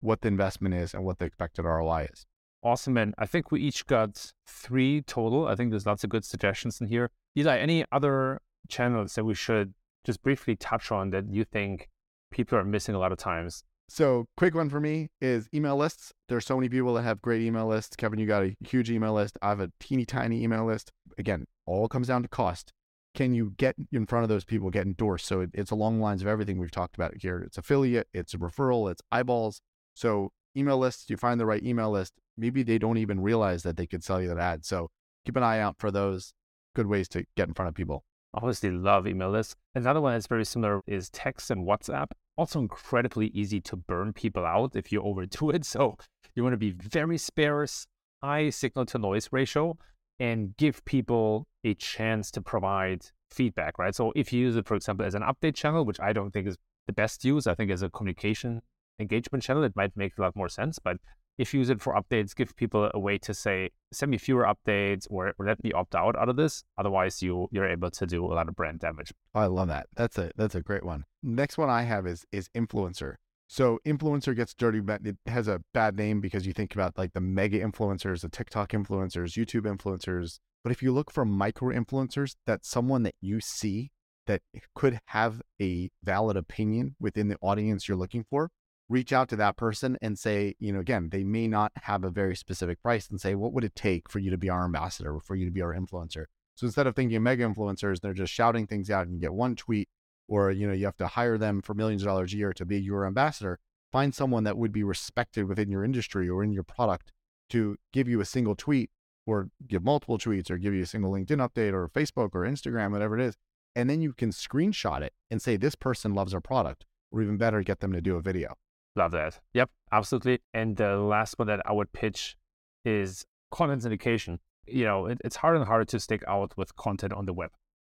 what 0.01 0.21
the 0.21 0.27
investment 0.27 0.75
is 0.75 0.93
and 0.93 1.03
what 1.03 1.19
the 1.19 1.25
expected 1.25 1.65
ROI 1.65 2.07
is. 2.11 2.25
Awesome, 2.61 2.93
man. 2.93 3.13
I 3.17 3.25
think 3.25 3.51
we 3.51 3.61
each 3.61 3.85
got 3.87 4.33
three 4.47 5.01
total. 5.01 5.47
I 5.47 5.55
think 5.55 5.71
there's 5.71 5.85
lots 5.85 6.03
of 6.03 6.09
good 6.09 6.25
suggestions 6.25 6.81
in 6.81 6.87
here. 6.87 7.09
Eli, 7.37 7.57
any 7.57 7.85
other 7.91 8.41
channels 8.67 9.15
that 9.15 9.23
we 9.23 9.33
should 9.33 9.73
just 10.05 10.21
briefly 10.21 10.55
touch 10.55 10.91
on 10.91 11.11
that 11.11 11.31
you 11.31 11.45
think 11.45 11.87
people 12.31 12.57
are 12.57 12.63
missing 12.63 12.95
a 12.95 12.99
lot 12.99 13.11
of 13.11 13.17
times 13.17 13.63
so, 13.91 14.27
quick 14.37 14.53
one 14.53 14.69
for 14.69 14.79
me 14.79 15.09
is 15.19 15.49
email 15.51 15.75
lists. 15.75 16.13
There's 16.27 16.45
so 16.45 16.55
many 16.55 16.69
people 16.69 16.93
that 16.93 17.01
have 17.01 17.23
great 17.23 17.41
email 17.41 17.65
lists. 17.65 17.95
Kevin, 17.95 18.19
you 18.19 18.27
got 18.27 18.43
a 18.43 18.55
huge 18.63 18.91
email 18.91 19.13
list. 19.13 19.39
I 19.41 19.49
have 19.49 19.59
a 19.59 19.71
teeny 19.79 20.05
tiny 20.05 20.43
email 20.43 20.63
list. 20.63 20.91
Again, 21.17 21.45
all 21.65 21.87
comes 21.87 22.07
down 22.07 22.21
to 22.21 22.29
cost. 22.29 22.71
Can 23.15 23.33
you 23.33 23.55
get 23.57 23.75
in 23.91 24.05
front 24.05 24.21
of 24.21 24.29
those 24.29 24.45
people, 24.45 24.69
get 24.69 24.85
endorsed? 24.85 25.25
So 25.25 25.41
it, 25.41 25.49
it's 25.55 25.71
along 25.71 25.97
the 25.97 26.03
lines 26.03 26.21
of 26.21 26.27
everything 26.27 26.59
we've 26.59 26.69
talked 26.69 26.95
about 26.95 27.15
here. 27.19 27.39
It's 27.39 27.57
affiliate, 27.57 28.07
it's 28.13 28.35
a 28.35 28.37
referral, 28.37 28.91
it's 28.91 29.01
eyeballs. 29.11 29.59
So 29.95 30.33
email 30.55 30.77
lists, 30.77 31.09
you 31.09 31.17
find 31.17 31.39
the 31.39 31.47
right 31.47 31.63
email 31.63 31.89
list. 31.89 32.13
Maybe 32.39 32.63
they 32.63 32.77
don't 32.77 32.97
even 32.97 33.19
realize 33.19 33.63
that 33.63 33.77
they 33.77 33.87
could 33.87 34.03
sell 34.03 34.21
you 34.21 34.27
that 34.29 34.39
ad. 34.39 34.65
So 34.65 34.89
keep 35.25 35.35
an 35.35 35.43
eye 35.43 35.59
out 35.59 35.75
for 35.77 35.91
those 35.91 36.33
good 36.75 36.87
ways 36.87 37.07
to 37.09 37.25
get 37.35 37.47
in 37.47 37.53
front 37.53 37.69
of 37.69 37.75
people. 37.75 38.03
Obviously, 38.33 38.71
love 38.71 39.07
email 39.07 39.31
lists. 39.31 39.55
Another 39.73 40.01
one 40.01 40.13
that's 40.13 40.27
very 40.27 40.45
similar 40.45 40.81
is 40.87 41.09
text 41.09 41.49
and 41.49 41.67
WhatsApp 41.67 42.11
also 42.39 42.59
incredibly 42.59 43.27
easy 43.27 43.59
to 43.59 43.75
burn 43.75 44.13
people 44.13 44.45
out 44.45 44.75
if 44.75 44.91
you 44.91 45.01
overdo 45.01 45.49
it. 45.49 45.65
So 45.65 45.97
you 46.35 46.43
want 46.43 46.53
to 46.53 46.57
be 46.57 46.71
very 46.71 47.17
sparse, 47.17 47.85
high 48.23 48.49
signal 48.49 48.85
to 48.87 48.97
noise 48.97 49.29
ratio, 49.31 49.77
and 50.19 50.55
give 50.57 50.83
people 50.85 51.47
a 51.63 51.73
chance 51.73 52.31
to 52.31 52.41
provide 52.41 53.01
feedback, 53.29 53.77
right? 53.77 53.93
So 53.93 54.13
if 54.15 54.31
you 54.31 54.39
use 54.39 54.55
it, 54.55 54.65
for 54.65 54.75
example, 54.75 55.05
as 55.05 55.15
an 55.15 55.21
update 55.21 55.55
channel, 55.55 55.83
which 55.85 55.99
I 55.99 56.13
don't 56.13 56.31
think 56.31 56.47
is 56.47 56.55
the 56.87 56.93
best 56.93 57.25
use, 57.25 57.45
I 57.45 57.55
think 57.55 57.71
as 57.71 57.81
a 57.81 57.89
communication 57.89 58.61
engagement 58.99 59.43
channel, 59.43 59.63
it 59.63 59.75
might 59.75 59.95
make 59.97 60.17
a 60.17 60.21
lot 60.21 60.35
more 60.35 60.49
sense. 60.49 60.79
But 60.79 60.97
if 61.39 61.53
you 61.53 61.61
use 61.61 61.69
it 61.69 61.81
for 61.81 61.93
updates, 61.93 62.35
give 62.35 62.53
people 62.57 62.91
a 62.93 62.99
way 62.99 63.17
to 63.17 63.33
say, 63.33 63.69
send 63.93 64.11
me 64.11 64.17
fewer 64.17 64.43
updates 64.43 65.07
or, 65.09 65.33
or 65.39 65.45
let 65.45 65.63
me 65.63 65.71
opt 65.71 65.95
out 65.95 66.17
out 66.17 66.27
of 66.27 66.35
this. 66.35 66.63
Otherwise, 66.77 67.21
you 67.23 67.47
you're 67.51 67.67
able 67.67 67.89
to 67.89 68.05
do 68.05 68.25
a 68.25 68.35
lot 68.35 68.49
of 68.49 68.55
brand 68.55 68.79
damage. 68.79 69.13
I 69.33 69.45
love 69.45 69.69
that. 69.69 69.87
That's 69.95 70.17
a 70.17 70.31
that's 70.35 70.53
a 70.53 70.61
great 70.61 70.83
one. 70.83 71.05
Next 71.23 71.57
one 71.57 71.69
I 71.69 71.83
have 71.83 72.05
is 72.05 72.25
is 72.33 72.49
influencer. 72.49 73.15
So 73.47 73.79
influencer 73.87 74.35
gets 74.35 74.53
dirty, 74.53 74.81
but 74.81 75.01
it 75.05 75.17
has 75.25 75.47
a 75.47 75.61
bad 75.73 75.95
name 75.95 76.19
because 76.19 76.45
you 76.45 76.53
think 76.53 76.75
about 76.75 76.97
like 76.97 77.13
the 77.13 77.21
mega 77.21 77.59
influencers, 77.59 78.21
the 78.21 78.29
TikTok 78.29 78.71
influencers, 78.71 79.37
YouTube 79.37 79.63
influencers. 79.63 80.39
But 80.61 80.71
if 80.71 80.83
you 80.83 80.91
look 80.91 81.09
for 81.09 81.23
micro 81.23 81.73
influencers, 81.73 82.35
that's 82.45 82.69
someone 82.69 83.03
that 83.03 83.15
you 83.21 83.39
see 83.39 83.91
that 84.27 84.41
could 84.75 84.99
have 85.07 85.41
a 85.59 85.89
valid 86.03 86.35
opinion 86.35 86.95
within 86.99 87.29
the 87.29 87.37
audience 87.41 87.87
you're 87.87 87.97
looking 87.97 88.25
for 88.29 88.51
reach 88.89 89.13
out 89.13 89.29
to 89.29 89.35
that 89.35 89.55
person 89.55 89.97
and 90.01 90.17
say, 90.17 90.55
you 90.59 90.73
know, 90.73 90.79
again, 90.79 91.09
they 91.11 91.23
may 91.23 91.47
not 91.47 91.71
have 91.83 92.03
a 92.03 92.09
very 92.09 92.35
specific 92.35 92.81
price 92.81 93.07
and 93.07 93.21
say, 93.21 93.35
what 93.35 93.53
would 93.53 93.63
it 93.63 93.75
take 93.75 94.09
for 94.09 94.19
you 94.19 94.31
to 94.31 94.37
be 94.37 94.49
our 94.49 94.65
ambassador, 94.65 95.15
or 95.15 95.21
for 95.21 95.35
you 95.35 95.45
to 95.45 95.51
be 95.51 95.61
our 95.61 95.73
influencer? 95.73 96.25
So 96.55 96.65
instead 96.65 96.87
of 96.87 96.95
thinking 96.95 97.23
mega 97.23 97.47
influencers, 97.47 98.01
they're 98.01 98.13
just 98.13 98.33
shouting 98.33 98.67
things 98.67 98.89
out 98.89 99.05
and 99.05 99.13
you 99.13 99.21
get 99.21 99.33
one 99.33 99.55
tweet, 99.55 99.87
or 100.27 100.51
you 100.51 100.67
know, 100.67 100.73
you 100.73 100.85
have 100.85 100.97
to 100.97 101.07
hire 101.07 101.37
them 101.37 101.61
for 101.61 101.73
millions 101.73 102.01
of 102.01 102.07
dollars 102.07 102.33
a 102.33 102.37
year 102.37 102.51
to 102.53 102.65
be 102.65 102.79
your 102.79 103.05
ambassador. 103.05 103.59
Find 103.91 104.13
someone 104.13 104.43
that 104.43 104.57
would 104.57 104.71
be 104.71 104.83
respected 104.83 105.47
within 105.47 105.69
your 105.71 105.83
industry 105.83 106.27
or 106.27 106.43
in 106.43 106.51
your 106.51 106.63
product 106.63 107.11
to 107.51 107.77
give 107.93 108.07
you 108.07 108.21
a 108.21 108.25
single 108.25 108.55
tweet 108.55 108.89
or 109.25 109.49
give 109.67 109.83
multiple 109.83 110.17
tweets 110.17 110.49
or 110.49 110.57
give 110.57 110.73
you 110.73 110.83
a 110.83 110.87
single 110.87 111.11
LinkedIn 111.11 111.37
update 111.37 111.73
or 111.73 111.87
Facebook 111.87 112.29
or 112.33 112.41
Instagram, 112.41 112.91
whatever 112.91 113.17
it 113.17 113.23
is. 113.23 113.35
And 113.75 113.89
then 113.89 114.01
you 114.01 114.13
can 114.13 114.31
screenshot 114.31 115.01
it 115.01 115.13
and 115.29 115.41
say, 115.41 115.55
this 115.55 115.75
person 115.75 116.13
loves 116.13 116.33
our 116.33 116.41
product, 116.41 116.85
or 117.11 117.21
even 117.21 117.37
better, 117.37 117.63
get 117.63 117.79
them 117.79 117.93
to 117.93 118.01
do 118.01 118.15
a 118.15 118.21
video. 118.21 118.55
Love 118.99 119.11
that. 119.11 119.39
Yep, 119.53 119.69
absolutely. 119.93 120.39
And 120.53 120.75
the 120.75 120.97
last 120.97 121.39
one 121.39 121.47
that 121.47 121.61
I 121.65 121.71
would 121.71 121.93
pitch 121.93 122.35
is 122.83 123.25
content 123.49 123.81
syndication. 123.83 124.39
You 124.67 124.83
know, 124.83 125.05
it, 125.05 125.19
it's 125.23 125.37
harder 125.37 125.55
and 125.55 125.65
harder 125.65 125.85
to 125.85 126.01
stick 126.01 126.21
out 126.27 126.51
with 126.57 126.75
content 126.75 127.13
on 127.13 127.25
the 127.25 127.31
web. 127.31 127.51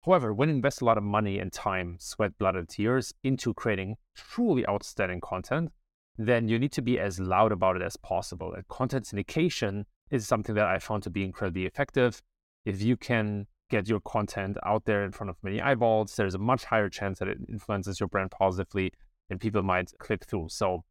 However, 0.06 0.34
when 0.34 0.50
you 0.50 0.56
invest 0.56 0.82
a 0.82 0.86
lot 0.86 0.98
of 0.98 1.06
money 1.06 1.40
and 1.40 1.54
time, 1.54 1.96
sweat, 2.02 2.38
blood, 2.38 2.58
and 2.58 2.68
tears 2.68 3.14
into 3.24 3.54
creating 3.54 3.96
truly 4.14 4.68
outstanding 4.68 5.22
content, 5.22 5.72
then 6.18 6.50
you 6.50 6.60
need 6.60 6.74
to 6.74 6.82
be 6.82 7.00
as 7.00 7.18
loud 7.18 7.54
about 7.54 7.78
it 7.78 7.82
as 7.82 7.96
possible. 7.96 8.54
And 8.54 8.68
content 8.68 9.06
syndication 9.06 9.86
is 10.12 10.28
something 10.28 10.54
that 10.56 10.68
I 10.68 10.80
found 10.80 11.04
to 11.04 11.10
be 11.10 11.24
incredibly 11.24 11.66
effective. 11.66 12.22
If 12.66 12.82
you 12.82 12.98
can 12.98 13.48
get 13.70 13.88
your 13.88 14.02
content 14.02 14.58
out 14.66 14.84
there 14.84 15.06
in 15.06 15.14
front 15.14 15.30
of 15.30 15.38
many 15.44 15.62
eyeballs, 15.62 16.18
there's 16.18 16.36
a 16.36 16.40
much 16.40 16.66
higher 16.66 16.90
chance 16.90 17.20
that 17.20 17.30
it 17.30 17.38
influences 17.48 18.02
your 18.02 18.10
brand 18.10 18.32
positively 18.32 18.92
and 19.30 19.40
people 19.40 19.64
might 19.64 19.92
click 20.00 20.26
through. 20.26 20.48
So 20.50 20.84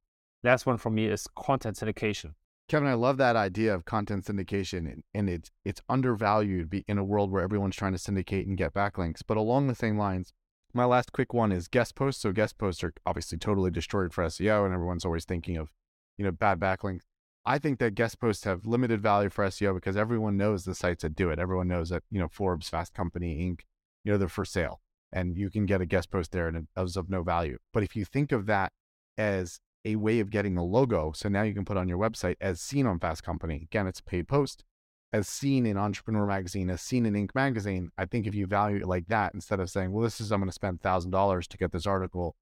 last 0.43 0.67
one 0.67 0.77
for 0.77 0.91
me 0.91 1.07
is 1.07 1.27
content 1.37 1.77
syndication. 1.77 2.35
Kevin, 2.69 2.89
I 2.89 2.95
love 2.95 3.17
that 3.17 3.35
idea 3.35 3.75
of 3.75 3.87
content 3.87 4.27
syndication, 4.27 5.03
and, 5.15 5.31
it's 5.31 5.51
it's 5.65 5.81
undervalued 5.89 6.69
be 6.69 6.85
in 6.87 6.99
a 6.99 7.05
world 7.05 7.31
where 7.31 7.43
everyone's 7.43 7.77
trying 7.77 7.93
to 7.93 7.99
syndicate 7.99 8.47
and 8.47 8.59
get 8.59 8.75
backlinks. 8.75 9.23
But 9.27 9.39
along 9.39 9.67
the 9.67 9.75
same 9.75 9.97
lines, 9.97 10.35
my 10.75 10.85
last 10.85 11.13
quick 11.13 11.33
one 11.33 11.51
is 11.51 11.67
guest 11.67 11.95
posts. 11.95 12.23
So 12.23 12.33
guest 12.33 12.59
posts 12.59 12.85
are 12.85 12.93
obviously 13.07 13.39
totally 13.39 13.71
destroyed 13.71 14.13
for 14.13 14.25
SEO, 14.25 14.67
and 14.67 14.75
everyone's 14.75 15.07
always 15.07 15.25
thinking 15.25 15.57
of, 15.57 15.71
you 16.19 16.25
know, 16.25 16.31
bad 16.31 16.61
backlinks. 16.61 17.05
I 17.47 17.59
think 17.59 17.79
that 17.79 17.95
guest 17.95 18.21
posts 18.21 18.45
have 18.45 18.67
limited 18.67 19.01
value 19.01 19.31
for 19.31 19.47
SEO 19.47 19.75
because 19.75 19.97
everyone 19.97 20.37
knows 20.37 20.65
the 20.65 20.75
sites 20.75 21.03
that 21.03 21.17
do 21.17 21.31
it. 21.31 21.39
Everyone 21.39 21.69
knows 21.69 21.89
that 21.89 22.03
you 22.11 22.21
know 22.21 22.29
Forbes, 22.29 22.69
Fast 22.69 22.93
Company, 22.93 23.39
Inc. 23.39 23.61
You 24.05 24.13
know 24.13 24.19
they're 24.19 24.29
for 24.29 24.45
sale 24.45 24.81
and 25.13 25.37
you 25.37 25.51
can 25.51 25.67
get 25.67 25.81
a 25.81 25.87
guest 25.87 26.11
post 26.11 26.33
there 26.33 26.49
and 26.49 26.57
it 26.57 26.81
is 26.81 26.97
of 26.97 27.09
no 27.09 27.23
value. 27.23 27.59
But 27.73 27.83
if 27.83 27.97
you 27.97 28.05
think 28.05 28.33
of 28.33 28.47
that 28.47 28.73
as 29.17 29.61
a 29.85 29.97
way 29.97 30.21
of 30.21 30.31
getting 30.31 30.57
a 30.57 30.65
logo, 30.65 31.13
so 31.13 31.29
now 31.29 31.43
you 31.43 31.55
can 31.55 31.65
put 31.65 31.77
on 31.77 31.89
your 31.89 31.99
website 31.99 32.37
as 32.41 32.61
seen 32.61 32.87
on 32.87 32.99
Fast 32.99 33.23
Company. 33.23 33.63
Again, 33.63 33.87
it's 33.87 34.01
a 34.01 34.05
paid 34.05 34.29
post, 34.29 34.65
as 35.13 35.29
seen 35.29 35.67
in 35.67 35.77
Entrepreneur 35.77 36.27
Magazine, 36.27 36.71
as 36.71 36.81
seen 36.81 37.07
in 37.07 37.15
Inc. 37.15 37.35
Magazine. 37.35 37.91
I 37.97 38.05
think 38.05 38.27
if 38.27 38.35
you 38.35 38.47
value 38.47 38.79
it 38.79 38.87
like 38.87 39.09
that, 39.09 39.35
instead 39.35 39.61
of 39.61 39.71
saying, 39.71 39.93
well, 39.93 40.05
this 40.05 40.21
is, 40.21 40.33
I'm 40.33 40.41
going 40.41 40.49
to 40.49 40.53
spend 40.53 40.81
$1,000 40.81 41.47
to 41.47 41.57
get 41.57 41.73
this 41.73 41.87
article 41.87 42.37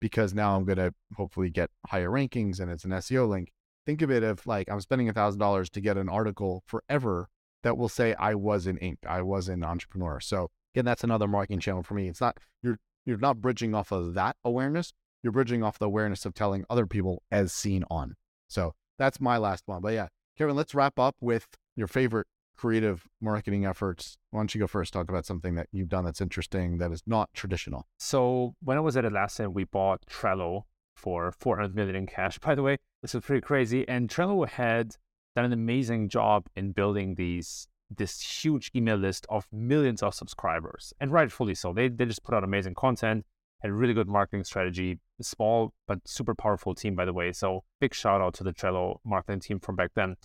because 0.00 0.34
now 0.34 0.56
I'm 0.56 0.64
going 0.64 0.78
to 0.78 0.92
hopefully 1.16 1.50
get 1.50 1.70
higher 1.86 2.10
rankings 2.10 2.60
and 2.60 2.70
it's 2.70 2.84
an 2.84 2.90
SEO 2.90 3.28
link. 3.28 3.52
Think 3.86 4.02
of 4.02 4.10
it 4.10 4.22
of 4.22 4.46
like, 4.46 4.70
I'm 4.70 4.80
spending 4.80 5.08
$1,000 5.08 5.70
to 5.70 5.80
get 5.80 5.96
an 5.96 6.08
article 6.08 6.62
forever 6.66 7.28
that 7.62 7.76
will 7.76 7.88
say, 7.88 8.14
I 8.14 8.34
was 8.34 8.66
in 8.66 8.76
Inc., 8.78 8.98
I 9.06 9.22
was 9.22 9.48
in 9.48 9.62
Entrepreneur. 9.64 10.20
So 10.20 10.50
Again, 10.74 10.86
that's 10.86 11.04
another 11.04 11.28
marketing 11.28 11.60
channel 11.60 11.82
for 11.82 11.94
me. 11.94 12.08
It's 12.08 12.20
not 12.20 12.38
you're 12.62 12.78
you're 13.04 13.18
not 13.18 13.40
bridging 13.40 13.74
off 13.74 13.92
of 13.92 14.14
that 14.14 14.36
awareness. 14.44 14.92
You're 15.22 15.32
bridging 15.32 15.62
off 15.62 15.78
the 15.78 15.86
awareness 15.86 16.26
of 16.26 16.34
telling 16.34 16.64
other 16.68 16.86
people 16.86 17.22
as 17.30 17.52
seen 17.52 17.84
on. 17.90 18.14
So 18.48 18.74
that's 18.98 19.20
my 19.20 19.38
last 19.38 19.62
one. 19.66 19.80
But 19.80 19.94
yeah, 19.94 20.08
Kevin, 20.36 20.56
let's 20.56 20.74
wrap 20.74 20.98
up 20.98 21.16
with 21.20 21.46
your 21.76 21.86
favorite 21.86 22.26
creative 22.56 23.08
marketing 23.20 23.64
efforts. 23.64 24.16
Why 24.30 24.40
don't 24.40 24.54
you 24.54 24.60
go 24.60 24.66
first? 24.66 24.92
Talk 24.92 25.08
about 25.08 25.26
something 25.26 25.54
that 25.54 25.68
you've 25.72 25.88
done 25.88 26.04
that's 26.04 26.20
interesting 26.20 26.78
that 26.78 26.92
is 26.92 27.02
not 27.06 27.30
traditional. 27.34 27.86
So 27.98 28.54
when 28.62 28.76
I 28.76 28.80
was 28.80 28.96
at 28.96 29.04
Atlassian, 29.04 29.52
we 29.52 29.64
bought 29.64 30.04
Trello 30.06 30.62
for 30.94 31.32
400 31.32 31.74
million 31.74 31.96
in 31.96 32.06
cash. 32.06 32.38
By 32.38 32.54
the 32.54 32.62
way, 32.62 32.78
this 33.00 33.14
is 33.14 33.22
pretty 33.22 33.40
crazy. 33.40 33.88
And 33.88 34.08
Trello 34.08 34.48
had 34.48 34.96
done 35.34 35.46
an 35.46 35.52
amazing 35.52 36.08
job 36.08 36.46
in 36.54 36.72
building 36.72 37.14
these 37.14 37.68
this 37.96 38.20
huge 38.20 38.70
email 38.74 38.96
list 38.96 39.26
of 39.28 39.46
millions 39.52 40.02
of 40.02 40.14
subscribers, 40.14 40.94
and 40.98 41.12
rightfully 41.12 41.54
so. 41.54 41.74
They, 41.74 41.88
they 41.88 42.06
just 42.06 42.22
put 42.22 42.34
out 42.34 42.42
amazing 42.42 42.74
content, 42.74 43.26
had 43.62 43.70
a 43.70 43.74
really 43.74 43.94
good 43.94 44.08
marketing 44.08 44.44
strategy, 44.44 44.98
small 45.20 45.72
but 45.86 46.00
super 46.04 46.34
powerful 46.34 46.74
team, 46.74 46.94
by 46.94 47.04
the 47.04 47.12
way. 47.12 47.32
So 47.32 47.62
big 47.80 47.94
shout 47.94 48.20
out 48.20 48.34
to 48.34 48.44
the 48.44 48.52
Trello 48.52 48.98
marketing 49.04 49.40
team 49.40 49.60
from 49.60 49.76
back 49.76 49.90
then. 49.94 50.16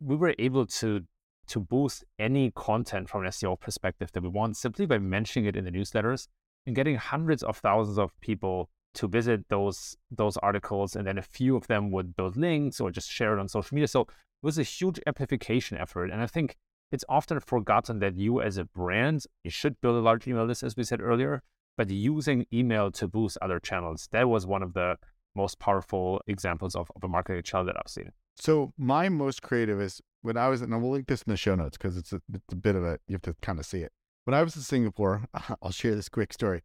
We 0.00 0.16
were 0.16 0.34
able 0.38 0.66
to 0.66 1.02
to 1.48 1.60
boost 1.60 2.04
any 2.18 2.50
content 2.56 3.08
from 3.08 3.22
an 3.22 3.30
SEO 3.30 3.58
perspective 3.60 4.10
that 4.12 4.22
we 4.22 4.28
want 4.28 4.56
simply 4.56 4.84
by 4.84 4.98
mentioning 4.98 5.48
it 5.48 5.56
in 5.56 5.64
the 5.64 5.70
newsletters 5.70 6.26
and 6.66 6.74
getting 6.74 6.96
hundreds 6.96 7.44
of 7.44 7.58
thousands 7.58 7.98
of 7.98 8.10
people 8.20 8.68
to 8.94 9.06
visit 9.06 9.48
those 9.48 9.96
those 10.10 10.36
articles, 10.38 10.96
and 10.96 11.06
then 11.06 11.18
a 11.18 11.22
few 11.22 11.56
of 11.56 11.66
them 11.66 11.90
would 11.90 12.16
build 12.16 12.36
links 12.36 12.80
or 12.80 12.90
just 12.90 13.10
share 13.10 13.36
it 13.36 13.40
on 13.40 13.48
social 13.48 13.74
media. 13.74 13.88
So 13.88 14.02
it 14.02 14.08
was 14.42 14.58
a 14.58 14.62
huge 14.62 15.00
amplification 15.06 15.76
effort, 15.76 16.10
and 16.10 16.20
I 16.20 16.26
think 16.26 16.56
it's 16.92 17.04
often 17.08 17.40
forgotten 17.40 17.98
that 17.98 18.16
you 18.16 18.40
as 18.40 18.58
a 18.58 18.64
brand 18.64 19.24
you 19.44 19.50
should 19.50 19.80
build 19.80 19.96
a 19.96 20.00
large 20.00 20.26
email 20.26 20.44
list, 20.44 20.62
as 20.62 20.76
we 20.76 20.84
said 20.84 21.00
earlier, 21.00 21.42
but 21.76 21.90
using 21.90 22.46
email 22.52 22.90
to 22.92 23.08
boost 23.08 23.38
other 23.42 23.60
channels 23.60 24.08
that 24.12 24.28
was 24.28 24.46
one 24.46 24.62
of 24.62 24.72
the 24.74 24.96
most 25.34 25.58
powerful 25.58 26.20
examples 26.26 26.74
of, 26.74 26.90
of 26.96 27.04
a 27.04 27.08
marketing 27.08 27.42
channel 27.42 27.66
that 27.66 27.76
I've 27.76 27.90
seen. 27.90 28.10
So 28.36 28.72
my 28.76 29.08
most 29.08 29.42
creative 29.42 29.80
is 29.80 30.00
when 30.22 30.36
I 30.36 30.48
was, 30.48 30.62
and 30.62 30.82
we'll 30.82 30.90
link 30.90 31.06
this 31.06 31.22
in 31.22 31.30
the 31.30 31.36
show 31.36 31.54
notes 31.54 31.76
because 31.76 31.96
it's 31.96 32.12
a, 32.12 32.20
it's 32.32 32.52
a 32.52 32.56
bit 32.56 32.74
of 32.74 32.84
a, 32.84 32.98
you 33.06 33.14
have 33.14 33.22
to 33.22 33.34
kind 33.42 33.58
of 33.58 33.66
see 33.66 33.80
it. 33.80 33.92
When 34.24 34.34
I 34.34 34.42
was 34.42 34.56
in 34.56 34.62
Singapore, 34.62 35.26
I'll 35.62 35.70
share 35.70 35.94
this 35.94 36.08
quick 36.08 36.32
story. 36.32 36.62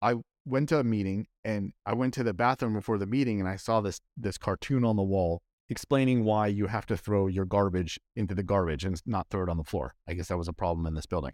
I 0.00 0.16
went 0.44 0.70
to 0.70 0.78
a 0.78 0.84
meeting 0.84 1.26
and 1.44 1.72
I 1.84 1.94
went 1.94 2.14
to 2.14 2.22
the 2.22 2.32
bathroom 2.32 2.74
before 2.74 2.98
the 2.98 3.06
meeting 3.06 3.38
and 3.38 3.48
I 3.48 3.56
saw 3.56 3.80
this 3.80 4.00
this 4.16 4.38
cartoon 4.38 4.84
on 4.84 4.96
the 4.96 5.02
wall 5.02 5.42
explaining 5.68 6.24
why 6.24 6.48
you 6.48 6.66
have 6.66 6.86
to 6.86 6.96
throw 6.96 7.28
your 7.28 7.44
garbage 7.44 8.00
into 8.16 8.34
the 8.34 8.42
garbage 8.42 8.84
and 8.84 9.00
not 9.06 9.28
throw 9.30 9.44
it 9.44 9.48
on 9.48 9.56
the 9.56 9.64
floor. 9.64 9.94
I 10.08 10.14
guess 10.14 10.28
that 10.28 10.38
was 10.38 10.48
a 10.48 10.52
problem 10.52 10.86
in 10.86 10.94
this 10.94 11.06
building. 11.06 11.32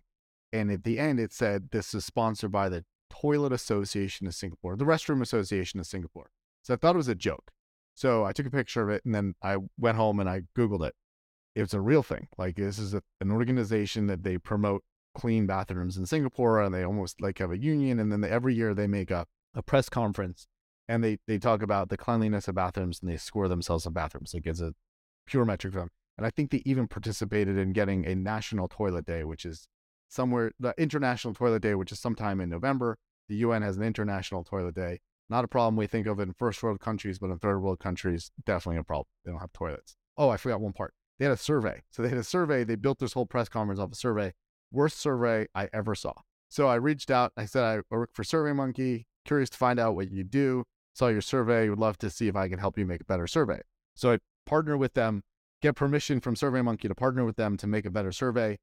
And 0.52 0.70
at 0.70 0.84
the 0.84 0.98
end, 0.98 1.18
it 1.18 1.32
said 1.32 1.70
this 1.70 1.94
is 1.94 2.04
sponsored 2.04 2.52
by 2.52 2.68
the 2.68 2.84
Toilet 3.10 3.52
Association 3.52 4.26
of 4.26 4.34
Singapore, 4.34 4.76
the 4.76 4.84
Restroom 4.84 5.22
Association 5.22 5.80
of 5.80 5.86
Singapore. 5.86 6.30
So 6.62 6.74
I 6.74 6.76
thought 6.76 6.94
it 6.94 6.98
was 6.98 7.08
a 7.08 7.14
joke. 7.14 7.50
So 7.94 8.24
I 8.24 8.32
took 8.32 8.46
a 8.46 8.50
picture 8.50 8.82
of 8.82 8.90
it 8.90 9.04
and 9.04 9.14
then 9.14 9.34
I 9.42 9.56
went 9.78 9.96
home 9.96 10.20
and 10.20 10.28
I 10.28 10.42
Googled 10.56 10.86
it. 10.86 10.94
It's 11.56 11.74
a 11.74 11.80
real 11.80 12.02
thing. 12.02 12.28
Like 12.38 12.56
this 12.56 12.78
is 12.78 12.94
a, 12.94 13.02
an 13.20 13.32
organization 13.32 14.06
that 14.06 14.22
they 14.22 14.38
promote 14.38 14.84
clean 15.16 15.46
bathrooms 15.46 15.96
in 15.96 16.06
Singapore 16.06 16.62
and 16.62 16.72
they 16.72 16.84
almost 16.84 17.20
like 17.20 17.38
have 17.38 17.50
a 17.50 17.58
union. 17.58 17.98
And 17.98 18.12
then 18.12 18.20
they, 18.20 18.30
every 18.30 18.54
year 18.54 18.74
they 18.74 18.86
make 18.86 19.10
a, 19.10 19.26
a 19.54 19.62
press 19.62 19.88
conference 19.88 20.46
and 20.86 21.02
they, 21.02 21.18
they 21.26 21.38
talk 21.38 21.60
about 21.60 21.88
the 21.88 21.96
cleanliness 21.96 22.46
of 22.46 22.54
bathrooms 22.54 23.00
and 23.00 23.10
they 23.10 23.16
score 23.16 23.48
themselves 23.48 23.86
on 23.86 23.92
bathrooms. 23.92 24.32
Like 24.32 24.46
it's 24.46 24.60
a 24.60 24.74
pure 25.26 25.44
metric 25.44 25.72
for 25.72 25.80
them. 25.80 25.90
And 26.16 26.26
I 26.26 26.30
think 26.30 26.50
they 26.50 26.62
even 26.64 26.88
participated 26.88 27.58
in 27.58 27.72
getting 27.72 28.06
a 28.06 28.14
national 28.14 28.68
toilet 28.68 29.06
day, 29.06 29.24
which 29.24 29.44
is 29.44 29.66
somewhere, 30.08 30.52
the 30.58 30.74
International 30.78 31.34
Toilet 31.34 31.62
Day, 31.62 31.74
which 31.74 31.92
is 31.92 32.00
sometime 32.00 32.40
in 32.40 32.48
November. 32.48 32.98
The 33.28 33.36
UN 33.36 33.62
has 33.62 33.76
an 33.76 33.82
International 33.82 34.42
Toilet 34.42 34.74
Day. 34.74 35.00
Not 35.30 35.44
a 35.44 35.48
problem 35.48 35.76
we 35.76 35.86
think 35.86 36.06
of 36.06 36.18
in 36.18 36.32
first 36.32 36.62
world 36.62 36.80
countries, 36.80 37.18
but 37.18 37.30
in 37.30 37.38
third 37.38 37.60
world 37.60 37.78
countries, 37.78 38.30
definitely 38.44 38.78
a 38.78 38.84
problem. 38.84 39.06
They 39.24 39.30
don't 39.30 39.40
have 39.40 39.52
toilets. 39.52 39.96
Oh, 40.16 40.30
I 40.30 40.38
forgot 40.38 40.60
one 40.60 40.72
part. 40.72 40.94
They 41.18 41.26
had 41.26 41.32
a 41.32 41.36
survey. 41.36 41.82
So 41.90 42.02
they 42.02 42.08
had 42.08 42.18
a 42.18 42.24
survey. 42.24 42.64
They 42.64 42.76
built 42.76 42.98
this 42.98 43.12
whole 43.12 43.26
press 43.26 43.48
conference 43.48 43.80
off 43.80 43.92
a 43.92 43.96
survey. 43.96 44.32
Worst 44.72 44.98
survey 44.98 45.46
I 45.54 45.68
ever 45.72 45.94
saw. 45.94 46.14
So 46.48 46.66
I 46.66 46.76
reached 46.76 47.10
out. 47.10 47.32
I 47.36 47.44
said, 47.44 47.62
I 47.62 47.94
work 47.94 48.10
for 48.14 48.22
SurveyMonkey. 48.22 49.04
Curious 49.24 49.50
to 49.50 49.58
find 49.58 49.78
out 49.78 49.94
what 49.94 50.10
you 50.10 50.24
do. 50.24 50.64
Saw 50.94 51.08
your 51.08 51.20
survey. 51.20 51.68
Would 51.68 51.78
love 51.78 51.98
to 51.98 52.10
see 52.10 52.28
if 52.28 52.36
I 52.36 52.48
can 52.48 52.58
help 52.58 52.78
you 52.78 52.86
make 52.86 53.02
a 53.02 53.04
better 53.04 53.26
survey. 53.26 53.60
So 53.94 54.12
I 54.12 54.18
partner 54.46 54.76
with 54.76 54.94
them, 54.94 55.22
get 55.60 55.76
permission 55.76 56.20
from 56.20 56.34
SurveyMonkey 56.34 56.88
to 56.88 56.94
partner 56.94 57.24
with 57.24 57.36
them 57.36 57.56
to 57.58 57.66
make 57.66 57.84
a 57.84 57.90
better 57.90 58.12
survey. 58.12 58.58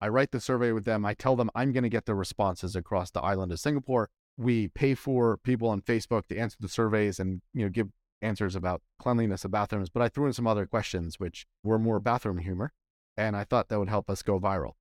I 0.00 0.08
write 0.08 0.30
the 0.30 0.40
survey 0.40 0.72
with 0.72 0.84
them. 0.84 1.04
I 1.04 1.14
tell 1.14 1.36
them 1.36 1.50
I'm 1.54 1.72
going 1.72 1.82
to 1.82 1.88
get 1.88 2.06
the 2.06 2.14
responses 2.14 2.76
across 2.76 3.10
the 3.10 3.20
island 3.20 3.52
of 3.52 3.60
Singapore 3.60 4.10
we 4.38 4.68
pay 4.68 4.94
for 4.94 5.36
people 5.36 5.68
on 5.68 5.82
Facebook 5.82 6.28
to 6.28 6.38
answer 6.38 6.56
the 6.60 6.68
surveys 6.68 7.18
and 7.18 7.42
you 7.52 7.64
know 7.64 7.68
give 7.68 7.88
answers 8.22 8.54
about 8.54 8.80
cleanliness 8.98 9.44
of 9.44 9.50
bathrooms. 9.50 9.90
But 9.90 10.02
I 10.02 10.08
threw 10.08 10.26
in 10.26 10.32
some 10.32 10.46
other 10.46 10.64
questions 10.64 11.18
which 11.18 11.46
were 11.62 11.78
more 11.78 12.00
bathroom 12.00 12.38
humor, 12.38 12.72
and 13.16 13.36
I 13.36 13.44
thought 13.44 13.68
that 13.68 13.78
would 13.78 13.88
help 13.88 14.08
us 14.08 14.22
go 14.22 14.38
viral, 14.38 14.72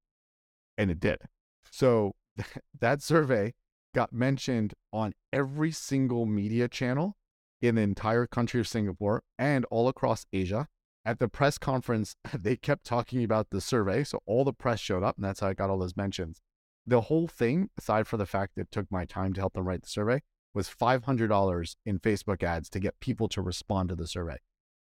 and 0.77 0.91
it 0.91 0.99
did. 0.99 1.23
So 1.71 2.13
that 2.79 3.01
survey 3.01 3.55
got 3.93 4.13
mentioned 4.13 4.75
on 4.93 5.13
every 5.33 5.71
single 5.71 6.25
media 6.27 6.67
channel 6.67 7.17
in 7.59 7.75
the 7.75 7.81
entire 7.81 8.27
country 8.27 8.59
of 8.59 8.67
Singapore 8.67 9.23
and 9.39 9.65
all 9.65 9.87
across 9.87 10.27
Asia. 10.31 10.67
At 11.07 11.19
the 11.19 11.29
press 11.29 11.57
conference, 11.57 12.17
they 12.37 12.57
kept 12.57 12.83
talking 12.83 13.23
about 13.23 13.49
the 13.49 13.61
survey. 13.61 14.03
So 14.03 14.19
all 14.25 14.43
the 14.43 14.53
press 14.53 14.79
showed 14.79 15.03
up, 15.03 15.15
and 15.15 15.25
that's 15.25 15.39
how 15.39 15.47
I 15.47 15.53
got 15.53 15.69
all 15.69 15.79
those 15.79 15.97
mentions 15.97 16.41
the 16.87 17.01
whole 17.01 17.27
thing, 17.27 17.69
aside 17.77 18.07
from 18.07 18.19
the 18.19 18.25
fact 18.25 18.55
that 18.55 18.61
it 18.61 18.71
took 18.71 18.89
my 18.89 19.03
time 19.03 19.33
to 19.33 19.41
help 19.41 19.53
them 19.53 19.67
write 19.67 19.81
the 19.83 19.89
survey, 19.89 20.21
was 20.53 20.69
$500 20.69 21.75
in 21.85 21.99
Facebook 21.99 22.41
ads 22.41 22.69
to 22.69 22.79
get 22.79 22.99
people 23.01 23.27
to 23.27 23.41
respond 23.41 23.89
to 23.89 23.95
the 23.95 24.07
survey. 24.07 24.37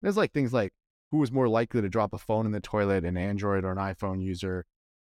There's 0.02 0.16
like 0.16 0.32
things 0.32 0.52
like 0.52 0.72
who 1.12 1.18
was 1.18 1.30
more 1.30 1.48
likely 1.48 1.80
to 1.80 1.88
drop 1.88 2.12
a 2.12 2.18
phone 2.18 2.46
in 2.46 2.52
the 2.52 2.60
toilet, 2.60 3.04
an 3.04 3.16
Android 3.16 3.64
or 3.64 3.70
an 3.70 3.78
iPhone 3.78 4.20
user. 4.20 4.66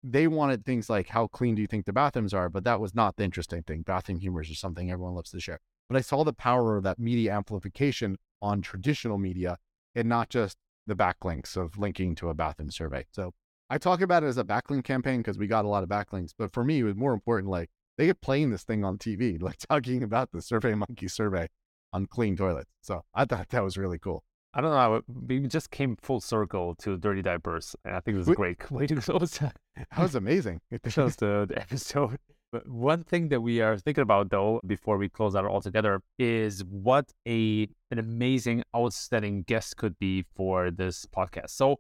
They 0.04 0.28
wanted 0.28 0.66
things 0.66 0.90
like 0.90 1.08
how 1.08 1.28
clean 1.28 1.56
do 1.56 1.62
you 1.62 1.68
think 1.68 1.86
the 1.86 1.94
bathrooms 1.94 2.34
are, 2.34 2.50
but 2.50 2.66
that 2.66 2.82
was 2.82 2.94
not 2.94 3.16
the 3.16 3.24
interesting 3.24 3.64
thing. 3.64 3.82
Bathroom 3.82 4.20
humor 4.20 4.42
is 4.42 4.60
something 4.60 4.92
everyone 4.92 5.16
loves 5.16 5.32
to 5.32 5.40
share. 5.40 5.62
But 5.88 5.98
I 5.98 6.02
saw 6.02 6.26
the 6.26 6.34
power 6.34 6.76
of 6.76 6.84
that 6.84 7.00
media 7.00 7.34
amplification 7.34 8.18
on 8.42 8.62
traditional 8.62 9.18
media 9.18 9.58
and 9.96 10.10
not 10.10 10.30
just 10.30 10.58
the 10.88 10.96
backlinks 10.96 11.56
of 11.56 11.78
linking 11.78 12.16
to 12.16 12.30
a 12.30 12.34
bathroom 12.34 12.72
survey. 12.72 13.06
So 13.12 13.34
I 13.70 13.78
talk 13.78 14.02
about 14.02 14.24
it 14.24 14.28
as 14.28 14.38
a 14.38 14.44
backlink 14.44 14.84
campaign 14.84 15.18
because 15.18 15.38
we 15.38 15.48
got 15.48 15.66
a 15.66 15.68
lot 15.68 15.84
of 15.84 15.90
backlinks. 15.90 16.32
But 16.38 16.54
for 16.54 16.64
me, 16.64 16.80
it 16.80 16.84
was 16.84 16.96
more 16.96 17.14
important 17.14 17.50
like 17.50 17.70
they 17.98 18.08
get 18.08 18.22
playing 18.22 18.52
this 18.52 18.64
thing 18.64 18.84
on 18.84 18.98
TV, 18.98 19.42
like 19.42 19.58
talking 19.70 20.04
about 20.04 20.32
the 20.32 20.42
Survey 20.42 20.76
Monkey 20.76 21.08
survey 21.08 21.48
on 21.94 22.06
clean 22.06 22.36
toilets. 22.36 22.70
So 22.82 23.04
I 23.14 23.26
thought 23.26 23.50
that 23.50 23.64
was 23.64 23.78
really 23.78 24.00
cool. 24.00 24.24
I 24.54 24.62
don't 24.62 24.72
know. 24.72 25.02
We 25.28 25.40
just 25.48 25.70
came 25.70 25.98
full 26.02 26.22
circle 26.22 26.76
to 26.76 26.98
dirty 26.98 27.22
diapers, 27.22 27.76
and 27.84 27.94
I 27.94 28.00
think 28.00 28.16
it 28.16 28.20
was 28.20 28.30
a 28.30 28.36
great 28.36 28.72
way 28.72 28.88
to 28.88 28.96
close. 28.96 29.38
that 29.40 29.58
was 29.98 30.16
amazing. 30.16 30.62
It 30.72 30.84
the, 30.84 31.46
the 31.48 31.58
episode. 31.58 32.18
One 32.66 33.04
thing 33.04 33.30
that 33.30 33.42
we 33.42 33.62
are 33.62 33.78
thinking 33.78 34.02
about, 34.02 34.30
though, 34.30 34.60
before 34.66 34.98
we 34.98 35.10
close 35.10 35.36
out 35.36 35.46
altogether, 35.46 36.02
is 36.18 36.64
what 36.64 37.12
a 37.28 37.68
an 37.92 38.00
amazing, 38.00 38.64
outstanding 38.76 39.44
guest 39.44 39.78
could 39.78 39.98
be 40.00 40.26
for 40.36 40.72
this 40.72 41.06
podcast. 41.06 41.52
So 41.52 41.78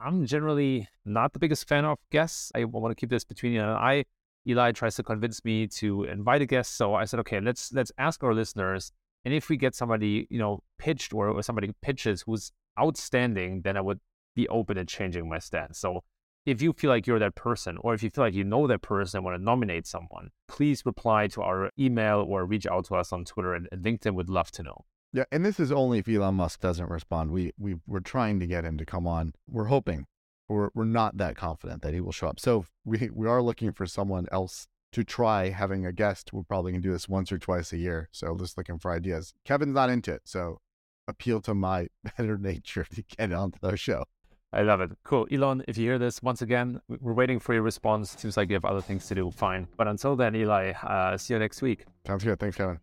I'm 0.00 0.26
generally 0.26 0.88
not 1.04 1.32
the 1.32 1.38
biggest 1.38 1.68
fan 1.68 1.84
of 1.84 1.98
guests. 2.10 2.52
I 2.54 2.64
want 2.64 2.90
to 2.90 3.00
keep 3.00 3.10
this 3.10 3.24
between 3.24 3.52
you 3.52 3.62
and 3.62 3.70
I. 3.70 4.04
Eli 4.48 4.72
tries 4.72 4.94
to 4.96 5.02
convince 5.02 5.44
me 5.44 5.66
to 5.66 6.04
invite 6.04 6.42
a 6.42 6.46
guest, 6.46 6.76
so 6.76 6.94
I 6.94 7.04
said, 7.04 7.18
okay, 7.20 7.40
let's 7.40 7.72
let's 7.72 7.90
ask 7.98 8.22
our 8.22 8.32
listeners, 8.32 8.92
and 9.24 9.34
if 9.34 9.48
we 9.48 9.56
get 9.56 9.74
somebody, 9.74 10.28
you 10.30 10.38
know, 10.38 10.60
pitched 10.78 11.12
or, 11.12 11.28
or 11.28 11.42
somebody 11.42 11.72
pitches 11.82 12.22
who's 12.22 12.52
outstanding, 12.78 13.62
then 13.62 13.76
I 13.76 13.80
would 13.80 13.98
be 14.36 14.48
open 14.48 14.76
to 14.76 14.84
changing 14.84 15.28
my 15.28 15.40
stance. 15.40 15.78
So 15.78 16.04
if 16.46 16.62
you 16.62 16.72
feel 16.72 16.90
like 16.90 17.06
you're 17.06 17.18
that 17.18 17.34
person, 17.34 17.76
or 17.80 17.92
if 17.92 18.02
you 18.02 18.08
feel 18.08 18.24
like 18.24 18.34
you 18.34 18.44
know 18.44 18.68
that 18.68 18.80
person 18.80 19.18
and 19.18 19.24
want 19.24 19.36
to 19.36 19.42
nominate 19.42 19.86
someone, 19.86 20.30
please 20.46 20.86
reply 20.86 21.26
to 21.26 21.42
our 21.42 21.70
email 21.78 22.24
or 22.26 22.46
reach 22.46 22.66
out 22.66 22.86
to 22.86 22.94
us 22.94 23.12
on 23.12 23.24
Twitter 23.24 23.52
and, 23.52 23.68
LinkedIn. 23.70 24.14
Would 24.14 24.30
love 24.30 24.52
to 24.52 24.62
know. 24.62 24.84
Yeah, 25.12 25.24
and 25.32 25.44
this 25.44 25.58
is 25.58 25.72
only 25.72 25.98
if 25.98 26.08
Elon 26.08 26.36
Musk 26.36 26.60
doesn't 26.60 26.88
respond. 26.88 27.32
We 27.32 27.52
we 27.58 27.74
we're 27.86 28.00
trying 28.00 28.38
to 28.40 28.46
get 28.46 28.64
him 28.64 28.78
to 28.78 28.86
come 28.86 29.06
on. 29.06 29.32
We're 29.48 29.64
hoping. 29.64 30.06
We're 30.48 30.70
we're 30.74 30.84
not 30.84 31.16
that 31.16 31.36
confident 31.36 31.82
that 31.82 31.92
he 31.92 32.00
will 32.00 32.12
show 32.12 32.28
up. 32.28 32.38
So 32.38 32.64
we 32.84 33.10
we 33.12 33.26
are 33.26 33.42
looking 33.42 33.72
for 33.72 33.86
someone 33.86 34.26
else 34.30 34.68
to 34.92 35.02
try 35.02 35.50
having 35.50 35.84
a 35.84 35.92
guest. 35.92 36.32
We're 36.32 36.44
probably 36.44 36.72
gonna 36.72 36.82
do 36.82 36.92
this 36.92 37.08
once 37.08 37.32
or 37.32 37.38
twice 37.38 37.72
a 37.72 37.76
year. 37.76 38.08
So 38.12 38.36
just 38.36 38.56
looking 38.56 38.78
for 38.78 38.92
ideas. 38.92 39.34
Kevin's 39.44 39.74
not 39.74 39.90
into 39.90 40.12
it, 40.12 40.22
so 40.24 40.60
appeal 41.08 41.40
to 41.40 41.54
my 41.54 41.88
better 42.16 42.38
nature 42.38 42.86
to 42.94 43.02
get 43.02 43.32
onto 43.32 43.58
the 43.60 43.76
show. 43.76 44.04
I 44.52 44.62
love 44.62 44.80
it. 44.80 44.90
Cool. 45.04 45.26
Elon, 45.30 45.64
if 45.68 45.76
you 45.76 45.84
hear 45.84 45.98
this, 45.98 46.22
once 46.22 46.40
again, 46.42 46.80
we're 47.00 47.12
waiting 47.12 47.38
for 47.38 47.52
your 47.52 47.62
response. 47.62 48.16
Seems 48.18 48.36
like 48.36 48.48
you 48.48 48.54
have 48.54 48.64
other 48.64 48.80
things 48.80 49.06
to 49.08 49.14
do. 49.14 49.30
Fine. 49.30 49.68
But 49.76 49.88
until 49.88 50.16
then, 50.16 50.34
Eli, 50.34 50.72
uh, 50.72 51.16
see 51.18 51.34
you 51.34 51.38
next 51.38 51.62
week. 51.62 51.84
Sounds 52.06 52.24
good. 52.24 52.38
Thanks, 52.38 52.56
Kevin. 52.56 52.78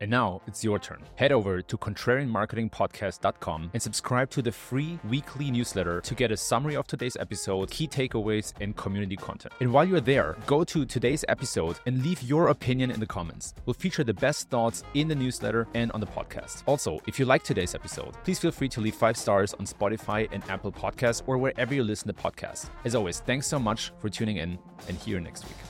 And 0.00 0.10
now 0.10 0.40
it's 0.46 0.64
your 0.64 0.78
turn. 0.78 1.02
Head 1.16 1.30
over 1.30 1.60
to 1.60 1.76
contrarianmarketingpodcast.com 1.76 3.70
and 3.74 3.82
subscribe 3.82 4.30
to 4.30 4.42
the 4.42 4.52
free 4.52 4.98
weekly 5.08 5.50
newsletter 5.50 6.00
to 6.00 6.14
get 6.14 6.32
a 6.32 6.36
summary 6.36 6.76
of 6.76 6.86
today's 6.86 7.16
episode, 7.18 7.70
key 7.70 7.86
takeaways, 7.86 8.52
and 8.60 8.74
community 8.76 9.16
content. 9.16 9.52
And 9.60 9.72
while 9.72 9.84
you're 9.84 10.00
there, 10.00 10.36
go 10.46 10.64
to 10.64 10.84
today's 10.86 11.24
episode 11.28 11.78
and 11.86 12.02
leave 12.02 12.22
your 12.22 12.48
opinion 12.48 12.90
in 12.90 12.98
the 13.00 13.06
comments. 13.06 13.54
We'll 13.66 13.74
feature 13.74 14.04
the 14.04 14.14
best 14.14 14.48
thoughts 14.48 14.84
in 14.94 15.08
the 15.08 15.14
newsletter 15.14 15.68
and 15.74 15.92
on 15.92 16.00
the 16.00 16.06
podcast. 16.06 16.62
Also, 16.66 17.00
if 17.06 17.18
you 17.18 17.26
like 17.26 17.42
today's 17.42 17.74
episode, 17.74 18.14
please 18.24 18.38
feel 18.38 18.52
free 18.52 18.68
to 18.70 18.80
leave 18.80 18.94
five 18.94 19.16
stars 19.16 19.54
on 19.54 19.66
Spotify 19.66 20.28
and 20.32 20.42
Apple 20.48 20.72
Podcasts 20.72 21.22
or 21.26 21.36
wherever 21.38 21.74
you 21.74 21.84
listen 21.84 22.08
to 22.08 22.14
podcasts. 22.14 22.70
As 22.84 22.94
always, 22.94 23.20
thanks 23.20 23.46
so 23.46 23.58
much 23.58 23.92
for 23.98 24.08
tuning 24.08 24.38
in 24.38 24.58
and 24.88 24.98
see 25.00 25.10
you 25.10 25.20
next 25.20 25.44
week. 25.44 25.69